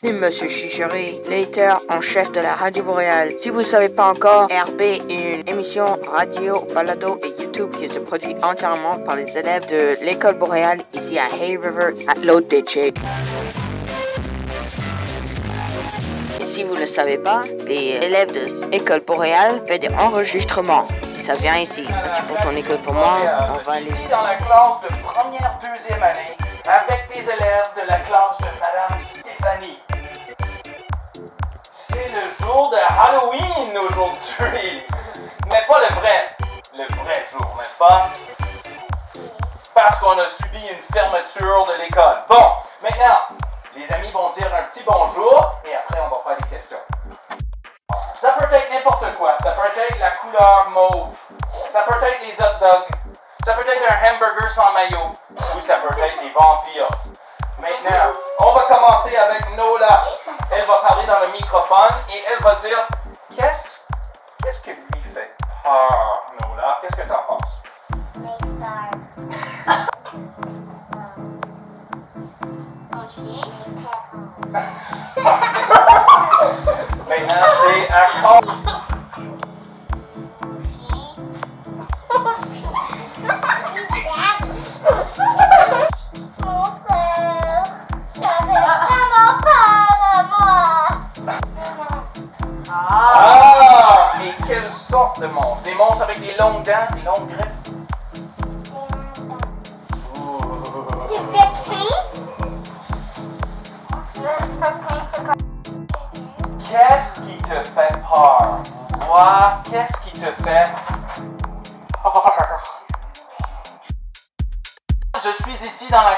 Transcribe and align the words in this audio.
C'est 0.00 0.12
Monsieur 0.12 0.46
Chichery, 0.46 1.20
l'éditeur 1.28 1.80
en 1.90 2.00
chef 2.00 2.30
de 2.30 2.38
la 2.38 2.54
Radio 2.54 2.84
Boréale. 2.84 3.32
Si 3.36 3.50
vous 3.50 3.58
ne 3.58 3.62
savez 3.64 3.88
pas 3.88 4.08
encore, 4.10 4.44
RB 4.44 4.80
est 4.80 5.00
une 5.08 5.48
émission 5.48 5.98
radio, 6.06 6.64
balado 6.72 7.18
et 7.24 7.42
YouTube 7.42 7.72
qui 7.76 7.88
se 7.88 7.98
produit 7.98 8.36
entièrement 8.40 9.00
par 9.00 9.16
les 9.16 9.36
élèves 9.36 9.66
de 9.66 9.96
l'école 10.04 10.36
boréale 10.36 10.82
ici 10.94 11.18
à 11.18 11.24
Hay 11.42 11.56
River, 11.56 11.94
à. 12.06 12.14
Et 16.40 16.44
si 16.44 16.62
vous 16.62 16.76
ne 16.76 16.86
savez 16.86 17.18
pas, 17.18 17.40
les 17.66 17.98
élèves 18.00 18.30
de 18.30 18.70
l'école 18.70 19.00
boréale 19.00 19.64
font 19.66 19.78
des 19.78 19.90
enregistrements. 19.98 20.84
Ça 21.16 21.34
vient 21.34 21.56
ici. 21.56 21.82
C'est 22.14 22.24
pour 22.28 22.36
ton 22.36 22.54
école 22.54 22.78
pour 22.84 22.94
moi. 22.94 23.18
On 23.52 23.68
va 23.68 23.72
aller. 23.72 23.84
Ici 23.84 24.08
dans 24.08 24.22
la 24.22 24.36
classe 24.36 24.80
de 24.80 24.94
première, 25.02 25.58
deuxième 25.60 26.04
année, 26.04 26.36
avec 26.64 27.08
des 27.08 27.24
élèves 27.24 27.70
de 27.74 27.90
la 27.90 27.98
classe 27.98 28.38
de 28.38 28.46
Madame 28.60 29.00
Stéphanie. 29.00 29.78
C'est 31.90 32.08
le 32.08 32.28
jour 32.28 32.70
de 32.70 32.76
Halloween 32.76 33.78
aujourd'hui. 33.78 34.84
Mais 35.50 35.62
pas 35.66 35.80
le 35.80 35.94
vrai, 35.96 36.36
le 36.74 36.84
vrai 36.96 37.24
jour, 37.30 37.56
n'est-ce 37.58 37.76
pas? 37.76 38.08
Parce 39.74 39.98
qu'on 39.98 40.18
a 40.18 40.26
subi 40.26 40.60
une 40.68 40.82
fermeture 40.92 41.66
de 41.66 41.82
l'école. 41.82 42.22
Bon, 42.28 42.52
maintenant, 42.82 43.20
les 43.76 43.90
amis 43.92 44.10
vont 44.12 44.28
dire 44.30 44.52
un 44.54 44.62
petit 44.64 44.82
bonjour 44.86 45.54
et 45.64 45.74
après 45.74 46.00
on 46.00 46.14
va 46.14 46.20
faire 46.26 46.36
des 46.36 46.48
questions. 46.54 46.78
Ça 48.20 48.32
peut 48.32 48.52
être 48.52 48.70
n'importe 48.70 49.14
quoi. 49.16 49.36
Ça 49.42 49.52
peut 49.52 49.80
être 49.80 50.00
la 50.00 50.10
couleur 50.10 50.70
mauve. 50.70 51.16
Ça 51.70 51.82
peut 51.82 51.94
être 52.02 52.20
les 52.20 52.34
hot 52.34 52.58
dogs. 52.60 52.88
Ça 53.46 53.54
peut 53.54 53.64
être 53.66 53.90
un 53.90 54.14
hamburger 54.14 54.50
sans 54.50 54.72
maillot. 54.72 55.12
Ou 55.56 55.60
ça 55.60 55.76
peut 55.76 55.94
être 55.98 56.22
les 56.22 56.30
vampires. 56.30 56.88
Maintenant, 57.58 58.07
et 61.50 62.24
elle 62.30 62.42
va 62.44 62.54
dire 62.56 62.76
qu'est-ce 63.34 63.80
qu'est-ce 64.42 64.60
que 64.60 64.70
lui 64.70 65.00
fait? 65.14 65.34
Peur, 65.64 66.22
Nola. 66.42 66.78
Qu'est-ce 66.82 66.96
que 66.96 67.08
t'en 67.08 67.22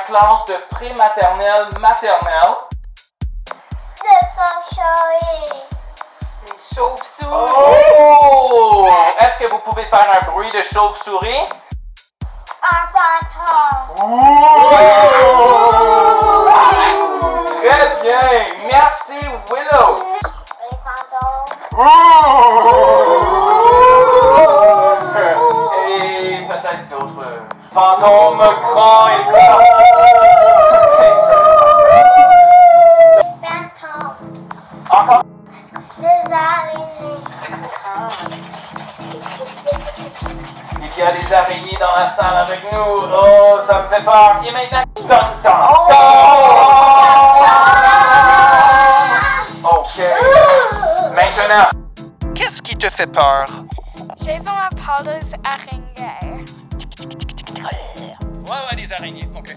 classe 0.06 0.46
de 0.46 0.54
pré-maternelle 0.70 1.68
maternelle. 1.78 2.54
De 4.02 4.16
s'enchaîner. 4.26 5.64
Les 6.46 6.58
chauves-souris. 6.74 7.30
Oh! 7.98 8.88
Est-ce 9.20 9.38
que 9.38 9.46
vous 9.50 9.58
pouvez 9.58 9.84
faire 9.84 10.08
un 10.20 10.24
bruit 10.30 10.50
de 10.52 10.62
chauve-souris? 10.62 11.48
Un 12.62 12.86
fantôme. 12.92 14.10
Très 17.46 17.86
bien! 18.02 18.28
Merci, 18.70 19.20
Willow! 19.50 19.91
Les 20.62 20.76
fantômes. 20.84 21.50
Et 25.88 26.46
peut-être 26.46 26.84
d'autres 26.88 27.30
fantômes 27.72 28.44
grands 28.62 29.08
et 29.08 29.22
grands. 29.25 29.89
Il 40.82 40.98
y 40.98 41.03
a 41.03 41.12
des 41.12 41.32
araignées 41.32 41.76
dans 41.81 41.94
la 41.94 42.08
salle 42.08 42.36
avec 42.36 42.60
nous. 42.72 42.78
Oh, 42.78 43.58
ça 43.60 43.82
me 43.82 43.88
fait 43.88 44.04
peur. 44.04 44.41
Et 44.47 44.53
maintenant, 44.53 44.84
dun, 45.08 45.31
dun, 45.42 45.58
dun. 45.88 46.00
Ok. 49.64 50.00
Maintenant, 51.16 51.66
qu'est-ce 52.34 52.60
qui 52.62 52.76
te 52.76 52.88
fait 52.91 53.06
peur? 53.06 53.47
J'ai 54.22 54.38
vraiment 54.38 54.69
peur 54.76 55.03
des 55.04 55.34
araignées. 55.44 56.44
Ouais, 58.47 58.62
ouais, 58.70 58.76
des 58.76 58.92
araignées. 58.92 59.28
Ok. 59.34 59.56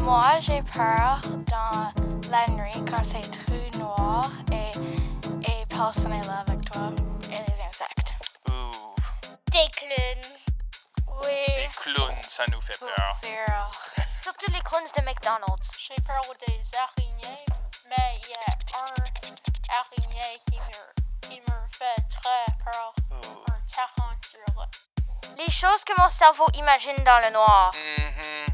Moi, 0.00 0.24
j'ai 0.40 0.62
peur 0.62 1.20
dans 1.46 1.92
la 2.30 2.46
nuit 2.54 2.84
quand 2.90 3.02
c'est 3.02 3.28
trop 3.30 3.78
noir 3.78 4.30
et, 4.52 4.72
et 5.42 5.66
personne 5.68 6.12
est 6.12 6.26
là 6.26 6.44
avec 6.46 6.70
toi 6.70 6.90
Des 9.96 10.20
clowns. 10.20 10.36
Oui, 11.24 11.46
des 11.46 11.70
clowns, 11.74 12.22
ça 12.28 12.44
nous 12.52 12.60
fait 12.60 12.78
peur. 12.78 13.14
Surtout 14.22 14.50
les 14.52 14.60
clowns 14.60 14.84
de 14.96 15.02
McDonald's. 15.04 15.70
J'ai 15.78 15.94
peur 16.04 16.20
des 16.46 16.60
araignées, 16.76 17.44
mais 17.88 18.20
il 18.22 18.30
y 18.30 18.34
a 18.34 18.80
un 18.80 18.94
araignée 19.78 20.38
qui 20.46 20.56
me, 20.56 21.28
qui 21.28 21.40
me 21.40 21.68
fait 21.70 22.02
très 22.08 22.46
peur. 22.64 22.94
Un 23.12 23.60
tarentule. 23.72 24.44
Les 25.36 25.50
choses 25.50 25.84
que 25.84 25.92
mon 26.00 26.08
cerveau 26.08 26.46
imagine 26.54 26.96
dans 27.04 27.20
le 27.24 27.32
noir. 27.32 27.72
Mhm. 27.74 28.46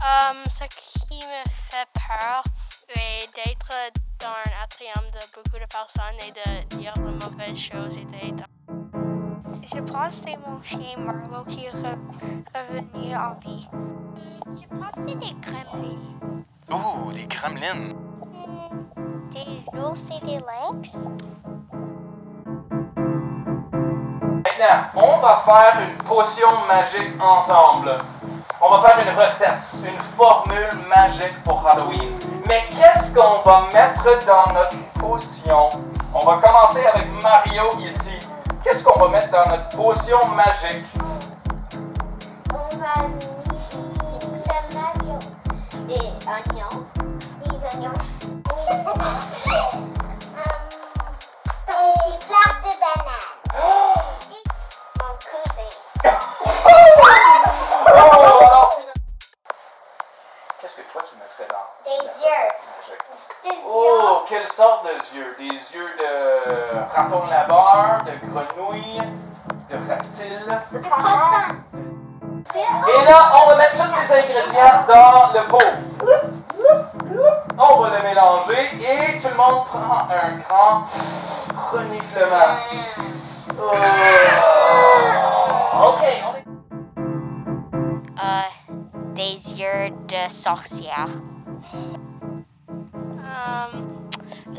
Um, 0.00 0.44
ce 0.50 0.64
qui 1.08 1.16
me 1.16 1.44
fait 1.70 1.88
peur 1.94 2.44
est 2.88 3.34
d'être 3.34 3.72
dans 4.20 4.28
un 4.28 4.62
atrium 4.62 5.10
de 5.10 5.20
beaucoup 5.34 5.58
de 5.58 5.66
personnes 5.66 6.20
et 6.26 6.32
de 6.32 6.76
dire 6.76 6.92
de 6.94 7.24
mauvaises 7.24 7.58
choses 7.58 7.96
et 7.96 8.04
d'être 8.04 8.44
Je 9.66 9.80
pense 9.80 10.16
que 10.20 10.28
c'est 10.28 10.38
mon 10.46 10.62
chien 10.62 10.98
Marlowe 10.98 11.44
qui 11.48 11.64
est 11.64 11.70
re- 11.70 11.98
revenu 12.54 13.16
en 13.16 13.34
vie. 13.40 13.68
Je 14.56 14.66
pense 14.68 14.90
que 14.94 15.08
c'est 15.08 15.18
des 15.18 15.34
gremlins. 15.40 16.00
Ouh, 16.70 17.12
des 17.12 17.26
gremlins. 17.26 17.94
Des 19.32 19.78
ours 19.78 20.02
et 20.10 20.24
des 20.26 20.38
lynx. 20.38 20.94
Maintenant, 23.72 24.84
on 24.96 25.16
va 25.18 25.36
faire 25.44 25.76
une 25.80 25.96
potion 26.04 26.48
magique 26.68 27.20
ensemble. 27.22 27.92
On 28.60 28.70
va 28.70 28.88
faire 28.88 28.98
une 29.06 29.18
recette, 29.18 29.72
une 29.82 30.00
formule 30.16 30.78
magique 30.94 31.42
pour 31.44 31.66
Halloween. 31.66 32.12
Mais 32.48 32.64
qu'est-ce 32.70 33.14
qu'on 33.14 33.40
va 33.48 33.62
mettre 33.72 34.04
dans 34.26 34.52
notre 34.52 34.76
potion? 35.00 35.70
On 36.14 36.24
va 36.24 36.36
commencer 36.36 36.84
avec 36.86 37.06
Mario 37.22 37.62
ici. 37.80 38.13
Qu'est-ce 38.64 38.82
qu'on 38.82 38.98
va 38.98 39.08
mettre 39.08 39.30
dans 39.30 39.46
notre 39.46 39.68
potion 39.76 40.18
magique? 40.34 40.84
On 42.50 42.76
va 42.76 43.08
mettre. 43.08 43.28
Des 45.86 46.10
oignons. 46.26 46.82
Des 47.44 47.56
oignons. 47.66 47.92
Oh, 63.76 64.22
quelle 64.28 64.46
sorte 64.46 64.84
de 64.84 64.90
yeux? 65.16 65.34
Des 65.36 65.46
yeux 65.46 65.90
de 65.98 66.14
raton 66.94 67.26
laveur, 67.28 68.04
de 68.06 68.12
grenouille, 68.28 69.02
de 69.68 69.76
reptile. 69.88 70.46
De. 70.70 70.78
Et 72.54 73.04
là, 73.04 73.18
on 73.34 73.48
va 73.48 73.56
mettre 73.56 73.74
tous 73.74 73.92
ces 73.94 74.12
ingrédients 74.12 74.84
dans 74.86 75.32
le 75.34 75.42
pot. 75.48 75.72
On 77.58 77.80
va 77.80 77.88
le 77.98 78.02
mélanger 78.04 78.62
et 78.80 79.18
tout 79.18 79.28
le 79.28 79.34
monde 79.34 79.64
prend 79.64 80.06
un 80.08 80.30
grand 80.38 80.84
reniflement. 81.72 82.54
Oh. 83.58 83.72
Ok, 85.88 86.02
on 86.28 86.32
est... 86.36 86.44
Euh, 88.22 88.48
des 89.14 89.34
yeux 89.54 89.90
de 90.06 90.28
sorcière. 90.28 91.08
Um, 93.46 93.94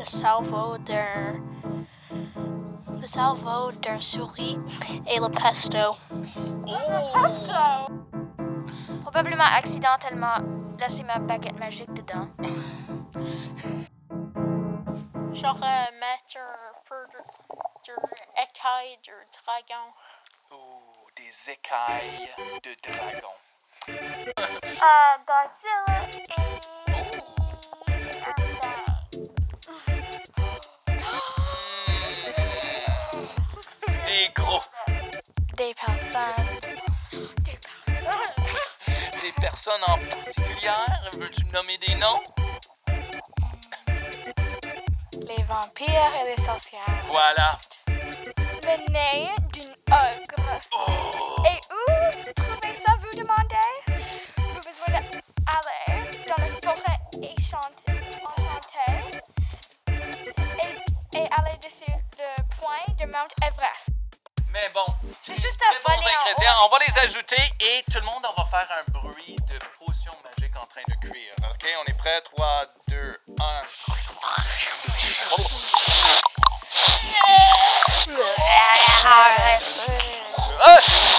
cerveau 0.06 0.78
d'un 0.78 1.42
le 3.00 3.06
cerveau 3.06 3.72
d'un 3.82 4.00
souris 4.00 4.58
et 5.06 5.18
le 5.18 5.28
pesto. 5.28 5.96
Oh! 6.66 7.86
Probablement 9.02 9.50
accidentellement 9.56 10.38
laissé 10.78 11.02
ma 11.02 11.18
baguette 11.18 11.58
magique 11.58 11.92
dedans. 11.92 12.28
J'aurais 15.32 15.90
mettre 16.00 16.38
un 16.38 16.74
peu 16.88 17.06
de, 17.12 17.18
de 17.86 17.94
écailles 18.42 18.98
de 19.04 19.12
dragon. 19.36 19.86
Oh, 20.50 21.06
des 21.16 21.50
écailles 21.50 22.28
de 22.62 22.74
dragon. 22.82 23.34
Uh, 23.88 25.18
Godzilla 25.26 26.08
et... 26.12 26.85
Des 35.56 35.72
personnes. 35.72 36.46
Des 37.12 37.58
personnes. 37.58 38.34
Des 39.22 39.32
personnes 39.40 39.84
en 39.86 39.98
particulier. 39.98 40.70
Veux-tu 41.14 41.44
me 41.46 41.52
nommer 41.52 41.78
des 41.78 41.94
noms? 41.94 42.22
Les 45.26 45.42
vampires 45.44 46.12
et 46.20 46.36
les 46.36 46.44
sorcières. 46.44 47.04
Voilà. 47.06 47.58
Le 47.88 48.92
nez 48.92 49.30
d'une 49.54 49.74
ogre. 49.90 50.60
Oh! 50.72 51.42
Et 51.46 51.58
où 51.72 52.32
trouver 52.34 52.74
ça, 52.74 52.92
vous 53.00 53.16
demandez? 53.18 53.72
Vous 54.36 54.60
besoin 54.60 54.88
d'aller 54.88 55.22
dans 56.26 56.36
la 56.36 56.48
forêt 56.62 57.00
enchantée, 57.16 57.98
enchantée 58.22 59.22
et, 60.62 61.16
et 61.16 61.26
aller 61.30 61.56
dessus 61.62 61.96
le 62.18 62.42
point 62.60 62.86
de 62.98 63.06
Mount 63.06 63.32
Everest. 63.42 63.88
Mais 64.52 64.70
bon, 64.72 64.86
très 65.66 65.80
bons 65.84 66.06
ingrédients. 66.06 66.58
On 66.64 66.68
va 66.68 66.78
les 66.86 66.98
ajouter 66.98 67.42
et 67.60 67.84
tout 67.90 67.98
le 67.98 68.04
monde, 68.04 68.26
on 68.36 68.42
va 68.42 68.48
faire 68.48 68.68
un 68.70 68.84
bruit 68.90 69.36
de 69.48 69.58
potion 69.78 70.12
magique 70.24 70.56
en 70.56 70.66
train 70.66 70.82
de 70.88 70.94
cuire. 71.08 71.34
OK, 71.38 71.66
on 71.82 71.90
est 71.90 71.96
prêt? 71.96 72.20
3, 72.20 72.62
2, 72.88 73.10
1. 73.40 73.44
Ah! 73.44 73.60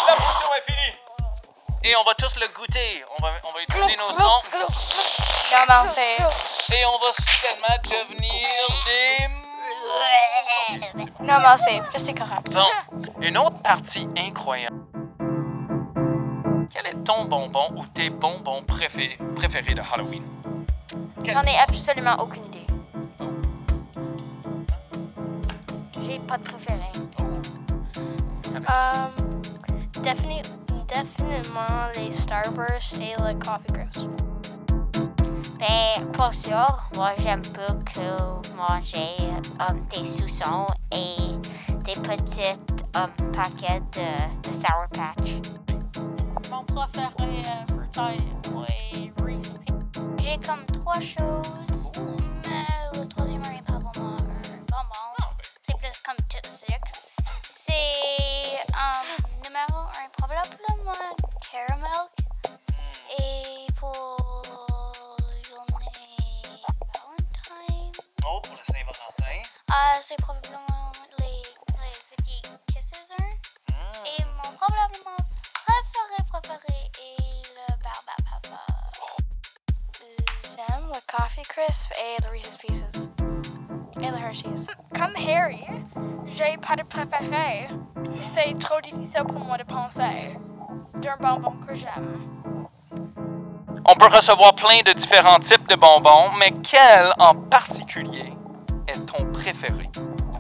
La 0.08 0.16
potion 0.16 0.54
est 0.56 0.66
finie! 0.66 0.94
Et 1.84 1.96
on 1.96 2.04
va 2.04 2.14
tous 2.16 2.36
le 2.36 2.48
goûter. 2.50 3.06
On 3.18 3.24
va, 3.24 3.32
on 3.44 3.52
va 3.52 3.62
utiliser 3.62 3.96
nos 3.98 4.12
sons. 4.14 4.42
Commencez. 5.50 6.18
Et 6.74 6.86
on 6.86 6.98
va 6.98 7.12
soudainement 7.14 7.78
devenir 7.84 8.48
des... 8.86 9.47
Non, 11.22 11.38
mais 11.40 11.58
c'est, 11.58 11.82
c'est 11.98 12.14
correct. 12.14 12.52
Bon, 12.52 13.12
une 13.22 13.38
autre 13.38 13.58
partie 13.62 14.08
incroyable. 14.18 14.78
Quel 16.70 16.88
est 16.88 17.04
ton 17.04 17.26
bonbon 17.26 17.70
ou 17.76 17.86
tes 17.88 18.10
bonbons 18.10 18.64
préférés, 18.64 19.18
préférés 19.36 19.74
de 19.74 19.82
Halloween? 19.82 20.24
J'en 21.26 21.42
ai 21.42 21.58
absolument 21.62 22.16
aucune 22.20 22.46
idée. 22.46 22.66
J'ai 26.06 26.20
pas 26.20 26.38
de 26.38 26.44
préféré. 26.44 26.92
Um, 28.56 29.12
défini- 30.04 30.42
définitivement 30.88 31.90
les 31.96 32.12
Starburst 32.12 32.96
et 33.00 33.14
le 33.22 33.34
Coffee 33.36 33.72
Crisp. 33.74 34.10
Ben, 35.60 36.06
pour 36.14 36.32
sûr, 36.34 36.68
moi 36.96 37.12
j'aime 37.24 37.42
beaucoup 37.42 38.56
manger 38.56 39.16
euh, 39.60 39.74
des 39.92 40.06
saucissons 40.06 40.68
et 40.92 41.34
des 41.84 42.00
petits 42.00 42.54
euh, 42.96 43.08
paquets 43.34 43.82
de, 43.94 44.48
de 44.48 44.52
Sour 44.52 44.88
Patch. 44.94 45.42
Mon 46.52 46.64
préféré 46.64 47.42
euh, 47.98 48.18
J'ai 50.22 50.38
comme 50.46 50.64
trois 50.68 51.00
choses, 51.00 51.90
c'est 70.18 70.24
probablement 70.24 70.92
les, 71.20 71.44
les 71.82 72.16
petits 72.16 72.42
kisses. 72.68 72.92
hein. 73.12 73.24
Mm. 73.70 73.74
Et 74.06 74.24
mon 74.26 74.56
probablement 74.56 75.18
préféré 75.54 76.24
préféré 76.30 76.92
est 77.00 77.48
le 77.56 77.84
Barbapapa. 77.84 78.64
J'aime 80.56 80.88
le 80.88 81.18
Coffee 81.18 81.42
Crisp 81.44 81.92
et 82.00 82.24
le 82.24 82.32
Reese's 82.32 82.58
Pieces. 82.58 83.10
Et 84.02 84.10
le 84.10 84.18
Hershey's. 84.18 84.68
Comme 84.94 85.16
Harry, 85.16 85.66
j'ai 86.26 86.58
pas 86.58 86.76
de 86.76 86.84
préféré. 86.84 87.70
C'est 88.36 88.58
trop 88.60 88.80
difficile 88.82 89.24
pour 89.28 89.40
moi 89.40 89.58
de 89.58 89.64
penser 89.64 90.38
d'un 90.96 91.18
bonbon 91.20 91.54
que 91.68 91.74
j'aime. 91.76 92.28
On 93.86 93.96
peut 93.96 94.08
recevoir 94.08 94.54
plein 94.54 94.82
de 94.86 94.92
différents 94.94 95.40
types 95.40 95.68
de 95.70 95.76
bonbons, 95.76 96.32
mais 96.40 96.52
quel 96.64 97.12
en 97.20 97.34
particulier? 97.36 98.34
Préféré? 99.54 99.90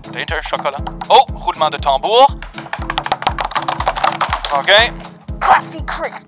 Peut-être 0.03 0.33
un 0.33 0.41
chocolat. 0.41 0.77
Oh, 1.09 1.21
roulement 1.33 1.69
de 1.69 1.77
tambour. 1.77 2.27
OK. 4.53 4.71
Coffee 5.39 5.85
Crisp. 5.85 6.27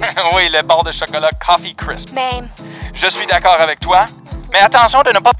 oui, 0.34 0.48
le 0.48 0.62
bord 0.62 0.82
de 0.82 0.90
chocolat 0.92 1.30
Coffee 1.44 1.74
Crisp. 1.74 2.12
Même. 2.12 2.48
Je 2.94 3.06
suis 3.06 3.26
d'accord 3.26 3.60
avec 3.60 3.78
toi, 3.80 4.06
mais 4.52 4.58
attention 4.60 5.02
de 5.02 5.10
ne 5.10 5.18
pas... 5.20 5.30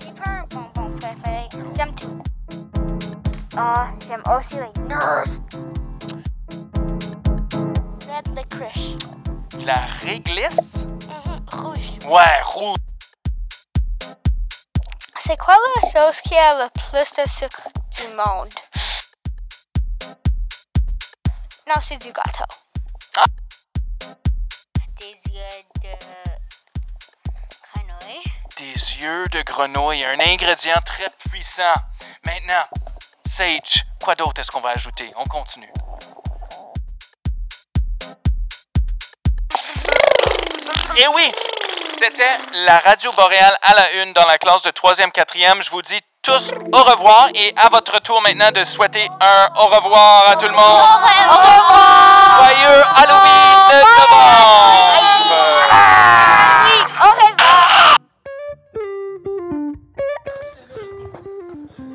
J'ai 0.00 0.12
pas 0.12 0.30
un 0.30 0.44
bonbon 0.50 0.90
préféré. 0.98 1.48
J'aime 1.76 1.94
tout. 1.94 2.22
Ah, 3.56 3.88
j'aime 4.08 4.22
aussi 4.38 4.54
les 4.56 4.82
nerfs. 4.84 5.40
Red 8.08 8.38
licorice. 8.38 8.96
La 9.66 9.80
réglisse? 10.02 10.86
Mhm, 10.86 11.40
Rouge. 11.52 11.92
Ouais, 12.08 12.40
rouge. 12.42 12.76
C'est 15.26 15.38
quoi 15.38 15.56
la 15.76 15.90
chose 15.90 16.20
qui 16.20 16.36
a 16.36 16.64
le 16.64 16.68
plus 16.68 17.10
de 17.16 17.26
sucre 17.26 17.68
du 17.96 18.08
monde? 18.08 18.52
Non, 21.66 21.80
c'est 21.80 21.96
du 21.96 22.12
gâteau. 22.12 22.44
Des 24.98 25.16
yeux 25.32 25.62
de 25.82 25.96
canoë. 27.72 28.22
Des 28.58 28.74
yeux 29.00 29.26
de 29.28 29.40
grenouille, 29.40 30.04
un 30.04 30.20
ingrédient 30.20 30.82
très 30.84 31.08
puissant. 31.30 31.74
Maintenant, 32.26 32.66
Sage, 33.24 33.86
quoi 34.02 34.14
d'autre 34.14 34.42
est-ce 34.42 34.50
qu'on 34.50 34.60
va 34.60 34.70
ajouter? 34.70 35.10
On 35.16 35.24
continue. 35.24 35.72
Et 40.96 41.08
oui, 41.08 41.32
c'était 41.98 42.22
la 42.66 42.78
radio 42.78 43.10
boréale 43.12 43.56
à 43.62 43.74
la 43.74 44.02
une 44.02 44.12
dans 44.12 44.26
la 44.26 44.38
classe 44.38 44.62
de 44.62 44.70
3e, 44.70 45.12
4e. 45.12 45.62
Je 45.62 45.70
vous 45.70 45.82
dis 45.82 46.00
tous 46.22 46.52
au 46.72 46.82
revoir 46.82 47.28
et 47.34 47.52
à 47.56 47.68
votre 47.68 48.00
tour 48.00 48.20
maintenant 48.22 48.50
de 48.50 48.64
souhaiter 48.64 49.06
un 49.20 49.48
au 49.60 49.66
revoir 49.66 50.28
à 50.28 50.36
tout 50.36 50.46
le 50.46 50.52
monde. 50.52 50.60
Au 50.60 51.36
revoir! 51.36 52.38
Joyeux 52.38 52.82
Halloween 52.96 53.54
novembre! 53.70 54.74
Oui, 56.64 56.76
au 57.00 57.10
revoir! 57.10 57.96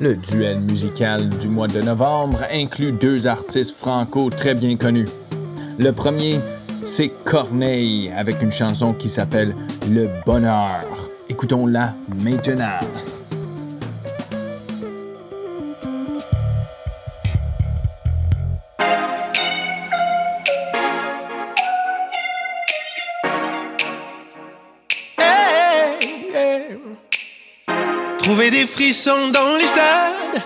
Le 0.00 0.14
duel 0.14 0.60
musical 0.60 1.28
du 1.28 1.48
mois 1.48 1.68
de 1.68 1.82
novembre 1.82 2.38
inclut 2.52 2.92
deux 2.92 3.26
artistes 3.26 3.76
franco 3.78 4.30
très 4.30 4.54
bien 4.54 4.76
connus. 4.76 5.08
Le 5.78 5.92
premier, 5.92 6.38
c'est 6.86 7.08
Corneille 7.24 8.10
avec 8.16 8.42
une 8.42 8.52
chanson 8.52 8.92
qui 8.92 9.08
s'appelle 9.08 9.54
Le 9.90 10.08
Bonheur. 10.26 10.84
Écoutons-la 11.28 11.94
maintenant. 12.22 12.80
Trouver 28.18 28.50
des 28.50 28.66
frissons 28.66 29.30
dans 29.32 29.56
les 29.56 29.66
stades 29.66 30.42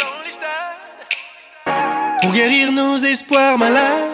pour 2.23 2.33
guérir 2.33 2.73
nos 2.73 2.97
espoirs 2.97 3.59
malades. 3.59 4.13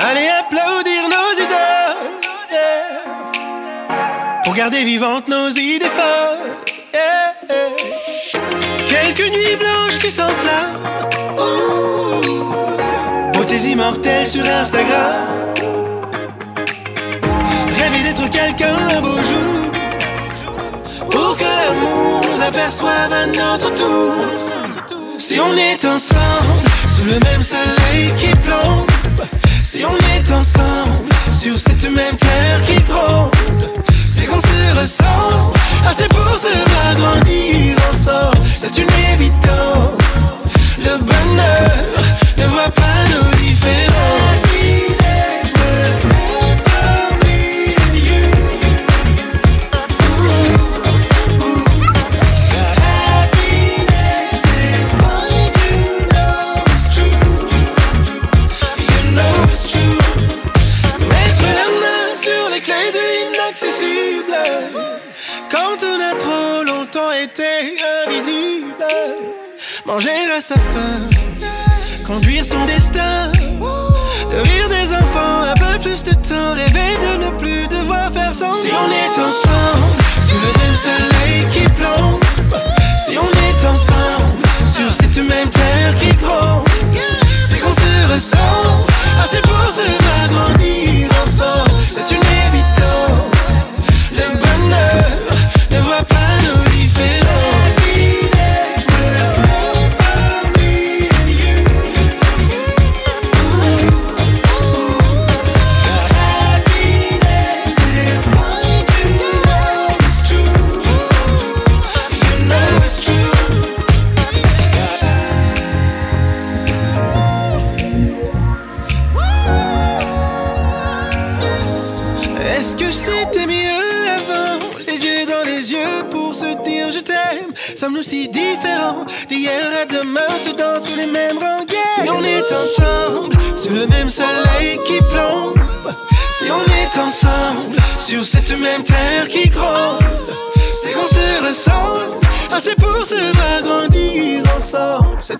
Allez 0.00 0.28
applaudir 0.28 1.08
nos 1.08 1.42
idoles 1.42 2.18
pour 4.44 4.54
garder 4.54 4.84
vivantes 4.84 5.26
nos 5.26 5.48
idées 5.48 5.86
folles. 5.86 6.54
Quelques 8.88 9.28
nuits 9.32 9.56
blanches 9.56 9.98
qui 9.98 10.12
s'enflamment. 10.12 10.78
Beautés 13.32 13.70
immortelles 13.72 14.28
sur 14.28 14.44
Instagram. 14.44 15.54
Rêver 17.76 18.02
d'être 18.04 18.30
quelqu'un 18.30 18.76
un 18.96 19.00
beau 19.00 19.16
jour. 19.16 19.72
Pour 21.10 21.36
que 21.36 21.42
l'amour 21.42 22.20
nous 22.22 22.42
aperçoive 22.42 23.12
à 23.12 23.26
notre 23.26 23.74
tour. 23.74 24.14
Si 25.18 25.40
on 25.40 25.56
est 25.56 25.84
ensemble, 25.84 26.68
sous 26.96 27.04
le 27.04 27.18
même 27.18 27.42
soleil 27.42 28.12
qui 28.16 28.28
plombe. 28.36 28.87
Si 29.70 29.84
on 29.84 29.94
est 29.94 30.32
ensemble, 30.32 31.12
sur 31.30 31.58
cette 31.58 31.82
même 31.82 32.16
terre 32.16 32.62
qui 32.62 32.80
gronde. 32.84 33.30
C'est 34.08 34.24
qu'on 34.24 34.40
se 34.40 34.80
ressent, 34.80 35.52
assez 35.86 36.08
pour 36.08 36.38
se 36.38 36.48
faire 36.48 36.96
grandir 36.96 37.76
ensemble. 37.90 38.46
C'est 38.56 38.78
une 38.78 38.88
évidence. 39.12 40.32
Le 40.78 40.96
bonheur 40.96 42.02
ne 42.38 42.46
voit 42.46 42.70
pas 42.70 43.04
nos 43.12 43.36
différences. 43.36 44.47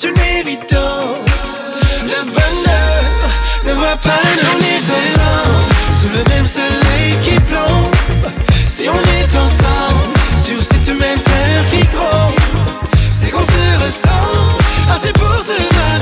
C'est 0.01 0.09
une 0.09 0.19
évidence. 0.19 1.19
Le 2.03 2.23
bonheur 2.25 3.31
ne 3.65 3.73
voit 3.73 3.97
pas 3.97 4.11
est 4.11 4.91
ensemble 4.99 5.75
Sous 6.01 6.09
le 6.09 6.25
même 6.35 6.47
soleil 6.47 7.17
qui 7.23 7.35
plombe. 7.41 8.33
Si 8.69 8.89
on 8.89 8.95
est 8.95 9.37
ensemble 9.37 10.15
Sur 10.43 10.63
cette 10.63 10.89
même 10.89 11.21
terre 11.21 11.67
qui 11.71 11.81
gronde. 11.89 12.35
C'est 13.13 13.31
qu'on 13.31 13.43
se 13.43 13.85
ressemble. 13.85 14.63
Assez 14.95 15.13
pour 15.13 15.35
se 15.39 15.53
faire 15.53 16.01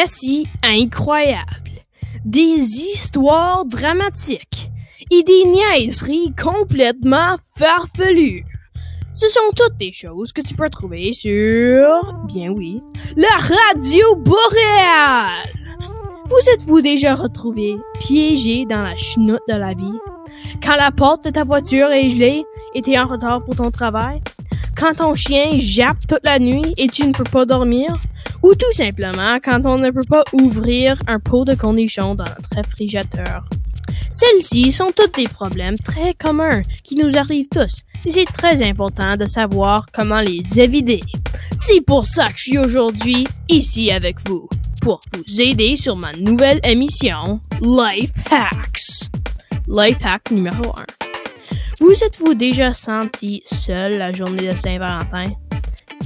récits 0.00 0.46
incroyables, 0.62 1.84
des 2.24 2.78
histoires 2.78 3.64
dramatiques 3.66 4.70
et 5.10 5.22
des 5.22 5.44
niaiseries 5.44 6.32
complètement 6.40 7.36
farfelues. 7.58 8.44
Ce 9.14 9.28
sont 9.28 9.40
toutes 9.54 9.76
des 9.78 9.92
choses 9.92 10.32
que 10.32 10.40
tu 10.40 10.54
peux 10.54 10.70
trouver 10.70 11.12
sur, 11.12 12.14
bien 12.26 12.50
oui, 12.50 12.80
la 13.16 13.36
radio 13.36 14.16
boréale. 14.16 15.52
Vous 16.26 16.50
êtes-vous 16.54 16.80
déjà 16.80 17.14
retrouvé 17.14 17.76
piégé 17.98 18.64
dans 18.64 18.82
la 18.82 18.96
chenoute 18.96 19.42
de 19.48 19.56
la 19.56 19.74
vie? 19.74 19.98
Quand 20.62 20.76
la 20.76 20.92
porte 20.92 21.24
de 21.24 21.30
ta 21.30 21.44
voiture 21.44 21.90
est 21.90 22.08
gelée 22.08 22.44
et 22.74 22.80
t'es 22.80 22.98
en 22.98 23.06
retard 23.06 23.44
pour 23.44 23.56
ton 23.56 23.70
travail? 23.70 24.22
Quand 24.78 24.94
ton 24.94 25.14
chien 25.14 25.50
jappe 25.58 26.06
toute 26.08 26.24
la 26.24 26.38
nuit 26.38 26.74
et 26.78 26.86
tu 26.86 27.04
ne 27.06 27.12
peux 27.12 27.24
pas 27.24 27.44
dormir? 27.44 27.98
Ou 28.42 28.54
tout 28.54 28.72
simplement 28.72 29.38
quand 29.42 29.66
on 29.66 29.76
ne 29.76 29.90
peut 29.90 30.06
pas 30.08 30.24
ouvrir 30.32 31.00
un 31.06 31.20
pot 31.20 31.44
de 31.44 31.54
cornichons 31.54 32.14
dans 32.14 32.24
notre 32.24 32.56
réfrigérateur. 32.56 33.44
Celles-ci 34.10 34.72
sont 34.72 34.88
toutes 34.94 35.16
des 35.16 35.24
problèmes 35.24 35.78
très 35.78 36.14
communs 36.14 36.62
qui 36.84 36.96
nous 36.96 37.16
arrivent 37.16 37.48
tous 37.50 37.82
et 38.06 38.10
c'est 38.10 38.24
très 38.24 38.62
important 38.62 39.16
de 39.16 39.26
savoir 39.26 39.86
comment 39.92 40.20
les 40.20 40.60
éviter. 40.60 41.00
C'est 41.52 41.84
pour 41.84 42.04
ça 42.04 42.26
que 42.26 42.36
je 42.36 42.42
suis 42.42 42.58
aujourd'hui 42.58 43.26
ici 43.48 43.90
avec 43.90 44.16
vous 44.28 44.48
pour 44.80 45.00
vous 45.12 45.40
aider 45.40 45.76
sur 45.76 45.96
ma 45.96 46.12
nouvelle 46.12 46.60
émission 46.64 47.40
Life 47.60 48.12
Hacks. 48.30 49.10
Life 49.68 50.04
Hack 50.04 50.30
numéro 50.30 50.62
1. 50.64 51.00
Vous 51.80 51.92
êtes-vous 51.92 52.34
déjà 52.34 52.74
senti 52.74 53.42
seul 53.44 53.98
la 53.98 54.12
journée 54.12 54.48
de 54.48 54.56
Saint-Valentin? 54.56 55.32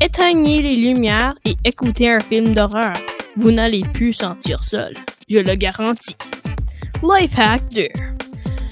Éteignez 0.00 0.60
les 0.60 0.76
lumières 0.76 1.34
et 1.44 1.56
écoutez 1.64 2.10
un 2.10 2.20
film 2.20 2.54
d'horreur. 2.54 2.94
Vous 3.36 3.52
n'allez 3.52 3.82
plus 3.92 4.12
sentir 4.12 4.62
seul. 4.64 4.94
Je 5.28 5.38
le 5.38 5.54
garantis. 5.54 6.16
Lifehack 7.02 7.62
2. 7.74 7.88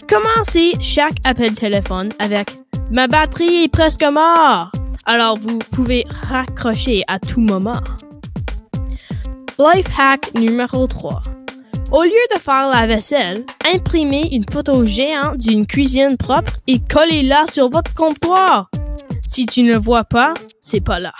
Commencez 0.08 0.72
chaque 0.80 1.16
appel 1.24 1.54
téléphone 1.54 2.08
avec 2.18 2.50
Ma 2.90 3.06
batterie 3.06 3.64
est 3.64 3.72
presque 3.72 4.04
morte. 4.04 4.74
Alors 5.06 5.36
vous 5.38 5.58
pouvez 5.72 6.04
raccrocher 6.08 7.02
à 7.06 7.18
tout 7.18 7.40
moment. 7.40 7.80
Lifehack 9.58 10.34
numéro 10.34 10.86
3. 10.86 11.22
Au 11.92 12.02
lieu 12.02 12.34
de 12.34 12.40
faire 12.40 12.68
la 12.68 12.86
vaisselle, 12.86 13.44
imprimez 13.72 14.28
une 14.32 14.44
photo 14.50 14.84
géante 14.84 15.38
d'une 15.38 15.66
cuisine 15.66 16.16
propre 16.16 16.54
et 16.66 16.80
collez-la 16.80 17.46
sur 17.46 17.70
votre 17.70 17.94
comptoir. 17.94 18.70
Si 19.28 19.46
tu 19.46 19.62
ne 19.62 19.78
vois 19.78 20.04
pas, 20.04 20.34
c'est 20.62 20.82
pas 20.82 20.98
là. 20.98 21.12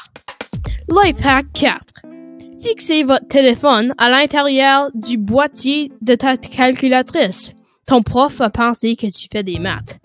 Lifehack 0.89 1.47
4. 1.53 1.81
Fixez 2.63 3.03
votre 3.03 3.27
téléphone 3.27 3.93
à 3.99 4.09
l'intérieur 4.09 4.91
du 4.95 5.19
boîtier 5.19 5.93
de 6.01 6.15
ta 6.15 6.37
calculatrice. 6.37 7.53
ton 7.87 8.03
prof 8.03 8.37
va 8.37 8.51
penser 8.51 8.95
que 8.95 9.09
tu 9.09 9.27
fais 9.31 9.43
des 9.43 9.59
maths. 9.59 9.99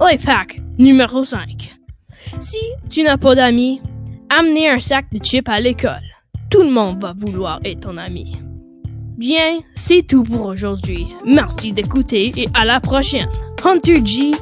Life 0.00 0.26
hack 0.26 0.60
numéro 0.78 1.22
5. 1.22 1.76
Si 2.40 2.56
tu 2.88 3.02
n'as 3.02 3.18
pas 3.18 3.34
d'amis, 3.34 3.80
amenez 4.30 4.70
un 4.70 4.80
sac 4.80 5.06
de 5.12 5.22
chips 5.22 5.48
à 5.48 5.60
l'école. 5.60 6.02
Tout 6.50 6.62
le 6.62 6.70
monde 6.70 7.00
va 7.00 7.12
vouloir 7.12 7.60
être 7.64 7.80
ton 7.80 7.98
ami. 7.98 8.36
Bien, 9.18 9.60
c'est 9.76 10.06
tout 10.06 10.22
pour 10.22 10.46
aujourd'hui. 10.46 11.06
Merci 11.26 11.72
d'écouter 11.72 12.32
et 12.36 12.48
à 12.54 12.64
la 12.64 12.80
prochaine. 12.80 13.28
Hunter 13.64 14.04
G. 14.04 14.32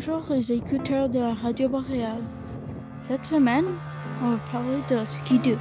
Bonjour 0.00 0.22
les 0.30 0.52
écouteurs 0.52 1.08
de 1.08 1.18
la 1.18 1.34
Radio 1.34 1.68
Boréale. 1.68 2.22
Cette 3.08 3.24
semaine, 3.24 3.64
on 4.22 4.30
va 4.30 4.38
parler 4.52 4.78
de 4.88 5.04
ski-doo. 5.04 5.56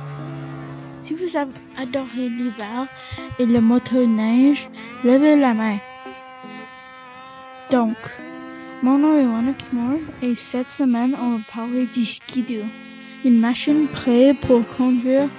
Si 1.02 1.16
vous 1.16 1.36
adoré 1.76 2.30
l'hiver 2.30 2.86
et 3.40 3.48
le 3.48 3.60
motoneige, 3.60 4.70
levez 5.04 5.38
la 5.38 5.56
main. 5.56 5.78
Donc, 7.72 7.96
mon 8.84 9.00
nom 9.00 9.18
est 9.18 9.24
Lennox 9.24 9.70
Moore 9.74 9.98
et 10.22 10.36
cette 10.36 10.70
semaine, 10.70 11.16
on 11.20 11.38
va 11.38 11.44
parler 11.52 11.88
du 11.88 12.06
ski-doo. 12.06 12.64
Une 13.26 13.40
machine 13.40 13.88
créée 13.88 14.36
pour 14.36 14.62
conduire 14.68 15.30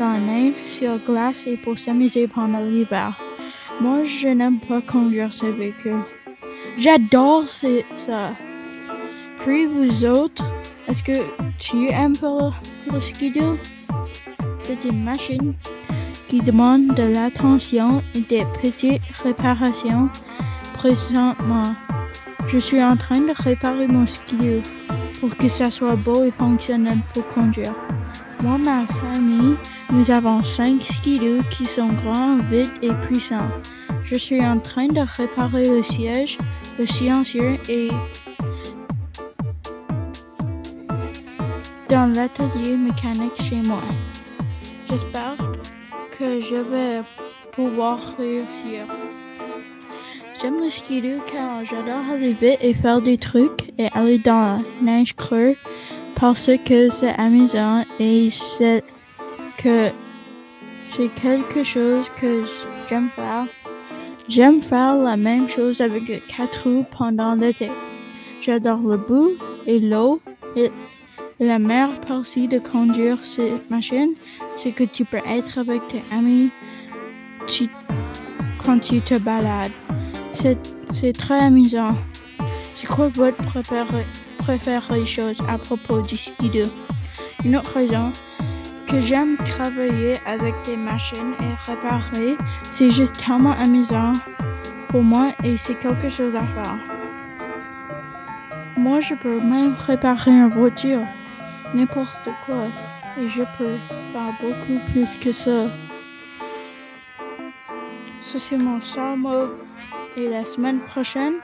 dans 0.00 0.14
la 0.14 0.18
neige 0.18 0.54
sur 0.80 0.98
glace 0.98 1.46
et 1.46 1.58
pour 1.58 1.78
s'amuser 1.78 2.26
pendant 2.26 2.58
l'hiver. 2.58 3.16
Moi, 3.80 4.02
je 4.02 4.26
n'aime 4.26 4.58
pas 4.58 4.80
conduire 4.80 5.32
ce 5.32 5.46
véhicule. 5.46 6.02
J'adore 6.76 7.44
ça. 7.46 8.32
Puis 9.40 9.66
vous 9.66 10.04
autres, 10.04 10.44
est-ce 10.88 11.02
que 11.02 11.12
tu 11.58 11.88
aimes 11.88 12.14
faire 12.14 12.52
le 12.92 13.00
ski-doo? 13.00 13.56
C'est 14.60 14.84
une 14.84 15.04
machine 15.04 15.54
qui 16.28 16.40
demande 16.40 16.88
de 16.94 17.14
l'attention 17.14 18.02
et 18.14 18.20
des 18.20 18.44
petites 18.60 19.02
réparations 19.22 20.08
présentement. 20.74 21.74
Je 22.48 22.58
suis 22.58 22.82
en 22.82 22.96
train 22.96 23.20
de 23.20 23.32
réparer 23.42 23.86
mon 23.86 24.06
ski-doo 24.06 24.62
pour 25.20 25.36
que 25.36 25.48
ça 25.48 25.70
soit 25.70 25.96
beau 25.96 26.24
et 26.24 26.30
fonctionnel 26.30 26.98
pour 27.14 27.26
conduire. 27.28 27.74
Moi, 28.42 28.58
ma 28.58 28.86
famille, 28.86 29.56
nous 29.90 30.10
avons 30.10 30.42
cinq 30.42 30.82
ski-doo 30.82 31.42
qui 31.50 31.64
sont 31.64 31.88
grands, 31.88 32.36
vite 32.50 32.74
et 32.82 32.92
puissants. 33.06 33.50
Je 34.04 34.16
suis 34.16 34.44
en 34.44 34.58
train 34.58 34.86
de 34.86 35.00
réparer 35.00 35.68
le 35.68 35.82
siège, 35.82 36.38
le 36.78 36.86
silencieux 36.86 37.56
et 37.68 37.90
dans 41.88 42.12
l'atelier 42.14 42.76
mécanique 42.76 43.40
chez 43.48 43.62
moi. 43.66 43.80
J'espère 44.90 45.36
que 46.18 46.40
je 46.40 46.56
vais 46.56 47.02
pouvoir 47.52 47.98
réussir. 48.18 48.84
J'aime 50.40 50.60
le 50.60 50.70
ski-doo 50.70 51.20
car 51.30 51.64
j'adore 51.64 52.12
aller 52.12 52.34
vite 52.34 52.58
et 52.60 52.74
faire 52.74 53.00
des 53.00 53.18
trucs 53.18 53.72
et 53.78 53.88
aller 53.94 54.18
dans 54.18 54.58
la 54.58 54.62
neige 54.82 55.16
creuse 55.16 55.56
parce 56.20 56.50
que 56.64 56.90
c'est 56.90 57.14
amusant 57.14 57.84
et 57.98 58.30
c'est 58.30 58.84
que 59.56 59.88
c'est 60.90 61.08
quelque 61.14 61.64
chose 61.64 62.06
que 62.20 62.44
j'aime 62.88 63.08
faire. 63.08 63.46
J'aime 64.28 64.60
faire 64.60 64.96
la 64.96 65.16
même 65.16 65.48
chose 65.48 65.80
avec 65.80 66.26
quatre 66.26 66.64
roues 66.64 66.84
pendant 66.96 67.34
l'été. 67.34 67.70
J'adore 68.42 68.80
le 68.80 68.98
bout 68.98 69.32
et 69.66 69.80
l'eau 69.80 70.20
et 70.54 70.70
la 71.40 71.58
meilleure 71.58 72.00
partie 72.00 72.48
de 72.48 72.58
conduire 72.58 73.18
cette 73.24 73.70
machine, 73.70 74.10
c'est 74.62 74.72
que 74.72 74.84
tu 74.84 75.04
peux 75.04 75.20
être 75.26 75.58
avec 75.58 75.80
tes 75.88 76.02
amis 76.12 76.50
quand 78.64 78.78
tu 78.80 79.00
te 79.00 79.18
balades. 79.18 79.72
C'est, 80.32 81.12
très 81.12 81.38
amusant. 81.38 81.94
C'est 82.74 82.86
quoi 82.86 83.08
votre 83.08 83.36
préféré, 83.44 84.04
préférée 84.38 85.06
chose 85.06 85.38
à 85.48 85.58
propos 85.58 86.02
du 86.02 86.16
ski-doo? 86.16 86.70
Une 87.44 87.56
autre 87.56 87.74
raison 87.74 88.12
que 88.88 89.00
j'aime 89.00 89.36
travailler 89.38 90.14
avec 90.26 90.54
des 90.64 90.76
machines 90.76 91.34
et 91.40 91.70
réparer, 91.70 92.36
c'est 92.62 92.90
juste 92.90 93.14
tellement 93.24 93.52
amusant 93.52 94.12
pour 94.88 95.02
moi 95.02 95.32
et 95.44 95.56
c'est 95.56 95.78
quelque 95.78 96.08
chose 96.08 96.34
à 96.34 96.40
faire. 96.40 96.78
Moi, 98.76 99.00
je 99.00 99.14
peux 99.14 99.40
même 99.40 99.74
réparer 99.86 100.30
une 100.30 100.48
voiture, 100.48 101.04
n'importe 101.74 102.28
quoi, 102.46 102.68
et 103.18 103.28
je 103.28 103.42
peux 103.56 103.76
faire 104.12 104.32
beaucoup 104.40 104.80
plus 104.92 105.08
que 105.20 105.32
ça. 105.32 105.68
Ça, 108.22 108.38
c'est 108.38 108.58
mon 108.58 108.78
mot. 109.16 109.48
Et 110.16 110.28
la 110.28 110.44
semaine 110.44 110.80
prochaine, 110.80 111.34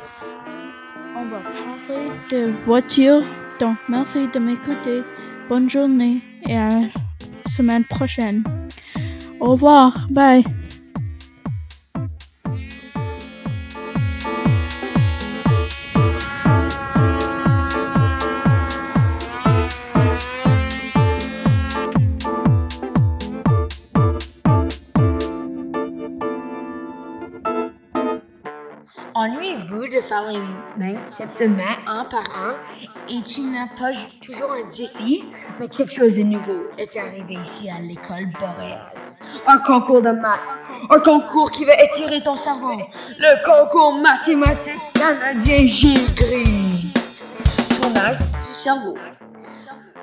on 1.16 1.24
va 1.26 1.38
parler 1.38 2.10
de 2.30 2.52
voitures. 2.66 3.22
Donc, 3.60 3.76
merci 3.88 4.28
de 4.28 4.38
m'écouter. 4.38 5.02
Bonne 5.48 5.70
journée 5.70 6.20
et 6.46 6.56
à 6.56 6.68
la 6.68 7.50
semaine 7.50 7.84
prochaine. 7.84 8.42
Au 9.40 9.52
revoir. 9.52 10.06
Bye. 10.10 10.44
Les 30.38 31.48
mains 31.48 31.76
un 31.86 32.04
par 32.04 32.24
un 32.34 32.54
et 33.08 33.22
tu 33.22 33.40
n'as 33.42 33.68
pas 33.78 33.92
toujours 34.24 34.52
un 34.52 34.68
défi, 34.76 35.24
mais 35.60 35.68
quelque 35.68 35.92
chose 35.92 36.16
de 36.16 36.22
nouveau 36.22 36.70
est 36.78 36.96
arrivé 36.96 37.34
ici 37.34 37.68
à 37.68 37.80
l'école 37.80 38.26
boréale. 38.32 38.92
Un 39.46 39.58
concours 39.58 40.02
de 40.02 40.10
maths, 40.10 40.40
un 40.90 40.98
concours 41.00 41.50
qui 41.50 41.64
va 41.64 41.72
étirer 41.82 42.22
ton 42.22 42.36
cerveau, 42.36 42.72
le 43.18 43.44
concours 43.44 44.00
mathématique 44.00 44.80
canadien 44.94 45.66
G-Gris. 45.66 46.92
Tournage 47.80 48.18
du 48.18 48.42
cerveau. 48.42 48.94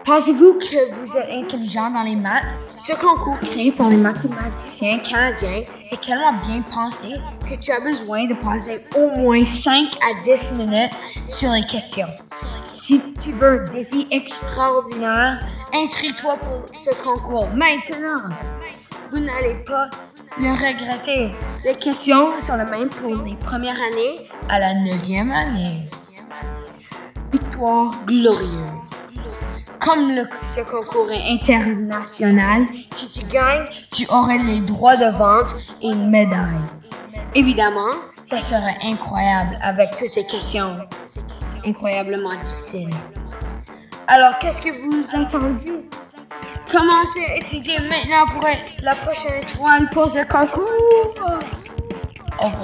Pensez-vous 0.05 0.53
que 0.55 0.93
vous 0.95 1.15
êtes 1.15 1.29
intelligent 1.31 1.91
dans 1.91 2.01
les 2.01 2.15
maths? 2.15 2.45
Ce 2.75 2.91
concours 2.93 3.39
créé 3.39 3.71
par 3.71 3.89
les 3.89 3.97
mathématiciens 3.97 4.97
canadiens 4.99 5.63
est 5.91 6.01
tellement 6.01 6.33
bien 6.33 6.63
pensé 6.63 7.07
que 7.47 7.55
tu 7.55 7.71
as 7.71 7.79
besoin 7.79 8.25
de 8.25 8.33
passer 8.33 8.83
au 8.97 9.19
moins 9.19 9.45
5 9.45 9.95
à 10.01 10.21
10 10.23 10.53
minutes 10.53 10.93
sur 11.27 11.51
les 11.51 11.63
questions. 11.65 12.07
Si 12.81 12.99
tu 13.21 13.31
veux 13.33 13.61
un 13.61 13.71
défi 13.71 14.07
extraordinaire, 14.09 15.43
inscris-toi 15.73 16.37
pour 16.37 16.65
ce 16.77 16.89
concours 17.03 17.49
maintenant. 17.53 18.35
Vous 19.11 19.19
n'allez 19.19 19.55
pas 19.65 19.87
le 20.39 20.49
regretter. 20.49 21.31
Les 21.63 21.75
questions 21.75 22.39
sont 22.39 22.55
les 22.55 22.65
mêmes 22.65 22.89
pour 22.89 23.23
les 23.23 23.35
premières 23.35 23.79
années 23.79 24.27
à 24.49 24.57
la 24.57 24.73
neuvième 24.73 25.31
année. 25.31 25.87
Victoire 27.31 27.91
glorieuse. 28.07 29.00
Comme 29.82 30.15
ce 30.44 30.62
concours 30.62 31.12
est 31.12 31.34
international, 31.34 32.67
si 32.94 33.12
tu 33.12 33.26
gagnes, 33.26 33.65
tu 33.91 34.06
aurais 34.10 34.38
les 34.38 34.60
droits 34.62 34.96
de 34.96 35.10
vente 35.17 35.56
et 35.82 35.88
une 35.88 36.12
médaille. 36.12 36.62
Évidemment, 37.34 37.89
ça 38.24 38.39
serait 38.39 38.78
incroyable 38.84 39.58
avec 39.63 39.89
toutes 39.98 40.10
ces 40.10 40.24
questions 40.26 40.78
incroyablement 41.65 42.39
difficiles. 42.39 42.94
Alors, 44.08 44.38
qu'est-ce 44.38 44.62
que 44.62 44.70
vous 44.70 45.04
attendez? 45.20 45.84
Commencez 46.72 47.26
à 47.26 47.38
étudier 47.38 47.80
maintenant 47.80 48.28
pour 48.34 48.48
être 48.48 48.74
la 48.84 48.94
prochaine 48.94 49.41
étoile 49.41 49.89
pour 49.91 50.10
ce 50.10 50.24
concours? 50.28 51.41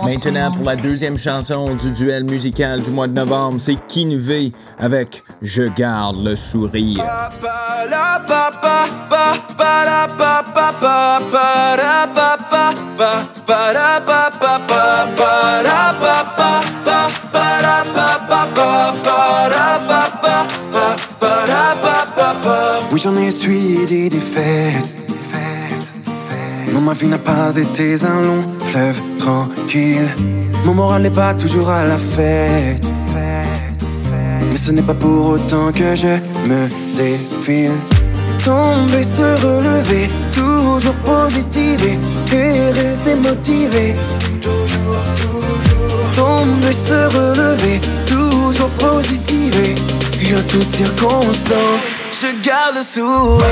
Maintenant, 0.04 0.52
pour 0.52 0.64
la 0.64 0.76
deuxième 0.76 1.18
chanson 1.18 1.76
du 1.76 1.92
duel 1.92 2.24
musical 2.24 2.82
du 2.82 2.92
mois 2.92 3.08
de 3.08 3.14
novembre, 3.14 3.58
c'est 3.60 3.76
Kinvé 3.88 4.52
avec 4.80 5.24
Je 5.42 5.64
garde 5.64 6.24
le 6.24 6.36
sourire. 6.36 7.04
Oui, 22.92 23.00
j'en 23.00 23.16
ai 23.16 23.28
essuyé 23.28 23.86
des 23.86 24.10
défaites. 24.10 25.07
Ma 26.82 26.94
vie 26.94 27.08
n'a 27.08 27.18
pas 27.18 27.54
été 27.58 27.96
un 28.06 28.22
long 28.22 28.44
fleuve 28.68 29.02
tranquille. 29.18 30.08
Mon 30.64 30.74
moral 30.74 31.02
n'est 31.02 31.10
pas 31.10 31.34
toujours 31.34 31.70
à 31.70 31.86
la 31.86 31.98
fête. 31.98 32.82
Mais 34.50 34.58
ce 34.58 34.72
n'est 34.72 34.84
pas 34.84 34.94
pour 34.94 35.28
autant 35.28 35.72
que 35.74 35.96
je 35.96 36.16
me 36.48 36.70
défile. 36.96 37.72
Tomber, 38.44 39.04
se 39.04 39.24
relever, 39.46 40.08
toujours 40.32 40.94
positiver 41.04 42.00
et 42.32 42.72
rester 42.72 43.16
motivé. 43.16 43.96
Toujours, 44.40 45.04
toujours. 45.18 46.12
Tomber, 46.16 46.72
se 46.72 46.94
relever, 47.18 47.82
toujours 48.06 48.70
positiver. 48.70 49.76
Et 50.22 50.36
en 50.36 50.44
toutes 50.48 50.72
circonstances, 50.72 51.90
je 52.14 52.28
garde 52.42 52.76
le 52.78 52.84
sourire. 52.84 53.44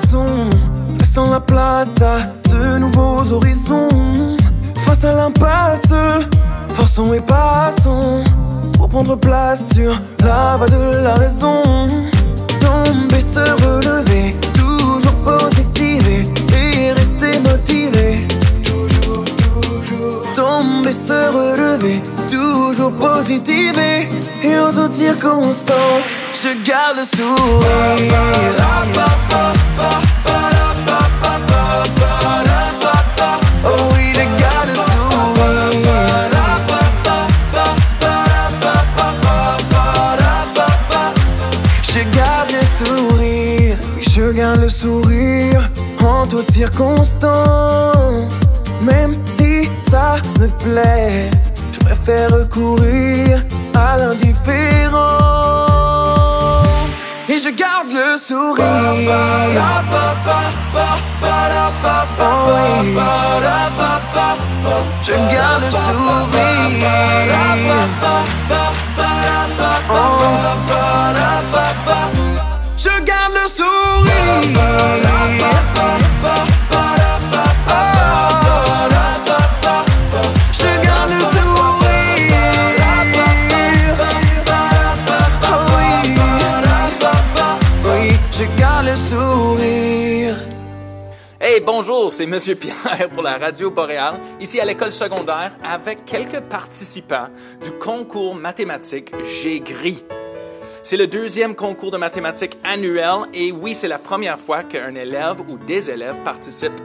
Façons, 0.00 0.50
laissant 0.98 1.30
la 1.30 1.40
place 1.40 2.00
à 2.02 2.18
de 2.48 2.78
nouveaux 2.78 3.32
horizons. 3.32 4.36
Face 4.76 5.04
à 5.04 5.12
l'impasse, 5.12 5.92
forçons 6.70 7.12
et 7.12 7.20
passons 7.20 8.22
pour 8.74 8.88
prendre 8.88 9.16
place 9.16 9.74
sur 9.74 9.92
la 10.24 10.56
voie 10.56 10.68
de 10.68 11.02
la 11.02 11.14
raison. 11.14 11.62
Tomber, 12.60 13.20
se 13.20 13.40
relever, 13.40 14.34
toujours 14.54 15.14
positiver 15.24 16.22
et 16.54 16.92
rester 16.92 17.38
motivé. 17.40 18.26
Toujours, 18.64 19.24
toujours. 19.24 20.22
Tomber, 20.34 20.92
se 20.92 21.20
relever, 21.36 22.02
positiver 22.90 24.08
et 24.42 24.58
en 24.58 24.70
toutes 24.70 24.94
circonstances, 24.94 26.10
je 26.34 26.56
garde 26.64 26.98
le 26.98 27.04
sourire. 27.04 27.60
Bonjour, 91.72 92.10
c'est 92.10 92.26
Monsieur 92.26 92.56
Pierre 92.56 93.08
pour 93.12 93.22
la 93.22 93.38
Radio 93.38 93.70
Boréale, 93.70 94.20
ici 94.40 94.58
à 94.58 94.64
l'école 94.64 94.90
secondaire, 94.90 95.52
avec 95.62 96.04
quelques 96.04 96.40
participants 96.40 97.28
du 97.62 97.70
concours 97.70 98.34
mathématique 98.34 99.12
J'ai 99.40 99.60
gris. 99.60 100.02
C'est 100.82 100.96
le 100.96 101.06
deuxième 101.06 101.54
concours 101.54 101.92
de 101.92 101.96
mathématiques 101.96 102.58
annuel 102.64 103.20
et 103.34 103.52
oui, 103.52 103.76
c'est 103.76 103.86
la 103.86 104.00
première 104.00 104.40
fois 104.40 104.64
qu'un 104.64 104.96
élève 104.96 105.42
ou 105.48 105.58
des 105.58 105.90
élèves 105.90 106.20
participent 106.24 106.80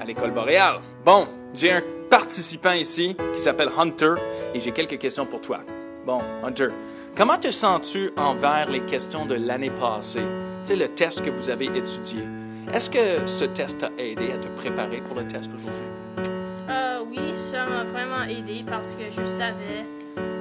à 0.00 0.06
l'école 0.06 0.30
boréale. 0.30 0.80
Bon, 1.04 1.28
j'ai 1.52 1.72
un 1.72 1.82
participant 2.08 2.72
ici 2.72 3.14
qui 3.34 3.40
s'appelle 3.40 3.70
Hunter 3.76 4.14
et 4.54 4.60
j'ai 4.60 4.72
quelques 4.72 4.98
questions 4.98 5.26
pour 5.26 5.42
toi. 5.42 5.58
Bon, 6.06 6.22
Hunter, 6.42 6.68
comment 7.14 7.36
te 7.36 7.50
sens-tu 7.50 8.10
envers 8.16 8.70
les 8.70 8.80
questions 8.86 9.26
de 9.26 9.34
l'année 9.34 9.70
passée? 9.70 10.24
Sais, 10.64 10.76
le 10.76 10.88
test 10.88 11.22
que 11.22 11.30
vous 11.30 11.50
avez 11.50 11.66
étudié. 11.66 12.24
Est-ce 12.72 12.90
que 12.90 13.26
ce 13.26 13.44
test 13.44 13.78
t'a 13.78 13.90
aidé 13.98 14.32
à 14.32 14.38
te 14.38 14.48
préparer 14.48 14.98
pour 15.00 15.16
le 15.16 15.26
test 15.26 15.48
aujourd'hui? 15.54 16.28
Euh, 16.68 16.98
oui, 17.08 17.18
ça 17.32 17.64
m'a 17.66 17.84
vraiment 17.84 18.24
aidé 18.24 18.64
parce 18.66 18.90
que 18.94 19.04
je 19.04 19.24
savais 19.24 19.84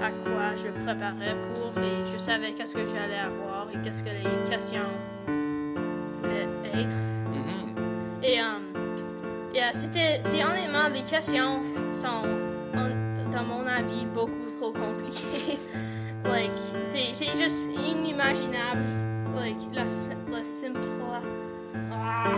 à 0.01 0.09
quoi 0.09 0.55
je 0.55 0.69
préparais 0.83 1.35
pour 1.53 1.81
et 1.81 2.11
je 2.11 2.17
savais 2.17 2.51
qu'est-ce 2.53 2.73
que 2.73 2.85
j'allais 2.87 3.19
avoir 3.19 3.67
et 3.73 3.77
qu'est-ce 3.83 4.03
que 4.03 4.09
les 4.09 4.49
questions 4.49 4.89
voulaient 5.27 6.47
être. 6.81 6.97
Et, 8.23 8.39
euh, 8.39 9.53
et, 9.53 9.61
euh, 9.61 9.65
c'était, 9.73 10.19
c'est 10.21 10.43
honnêtement, 10.43 10.87
les 10.93 11.03
questions 11.03 11.61
sont, 11.93 12.27
en- 12.77 13.31
dans 13.31 13.43
mon 13.43 13.65
avis, 13.67 14.05
beaucoup 14.13 14.45
trop 14.59 14.71
compliquées. 14.73 15.57
like, 16.25 16.51
c'est, 16.83 17.13
c'est 17.13 17.39
juste 17.39 17.67
inimaginable. 17.75 18.81
Like, 19.35 19.57
la, 19.73 19.83
la 19.83 20.43
simple. 20.43 20.79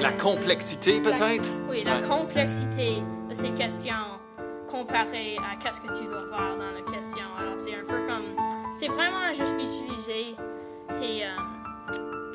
La 0.02 0.12
complexité, 0.14 1.00
peut-être? 1.02 1.50
oui, 1.70 1.84
la 1.84 1.96
Ouais. 2.00 2.08
complexité 2.08 3.04
de 3.30 3.34
ces 3.34 3.52
questions 3.52 3.94
comparée 4.70 5.38
à 5.38 5.56
qu'est-ce 5.62 5.82
que 5.82 5.88
tu 5.98 6.06
dois 6.06 6.20
faire 6.30 6.58
dans 6.58 6.72
la 6.72 6.82
question. 6.98 7.24
Alors, 7.38 7.54
c'est 7.58 7.74
un 7.74 7.86
peu 7.88 8.06
comme. 8.08 8.36
C'est 8.76 8.88
vraiment 8.90 9.32
juste 9.34 9.56
utiliser 9.56 10.36
tes. 11.00 11.24
euh, 11.26 11.30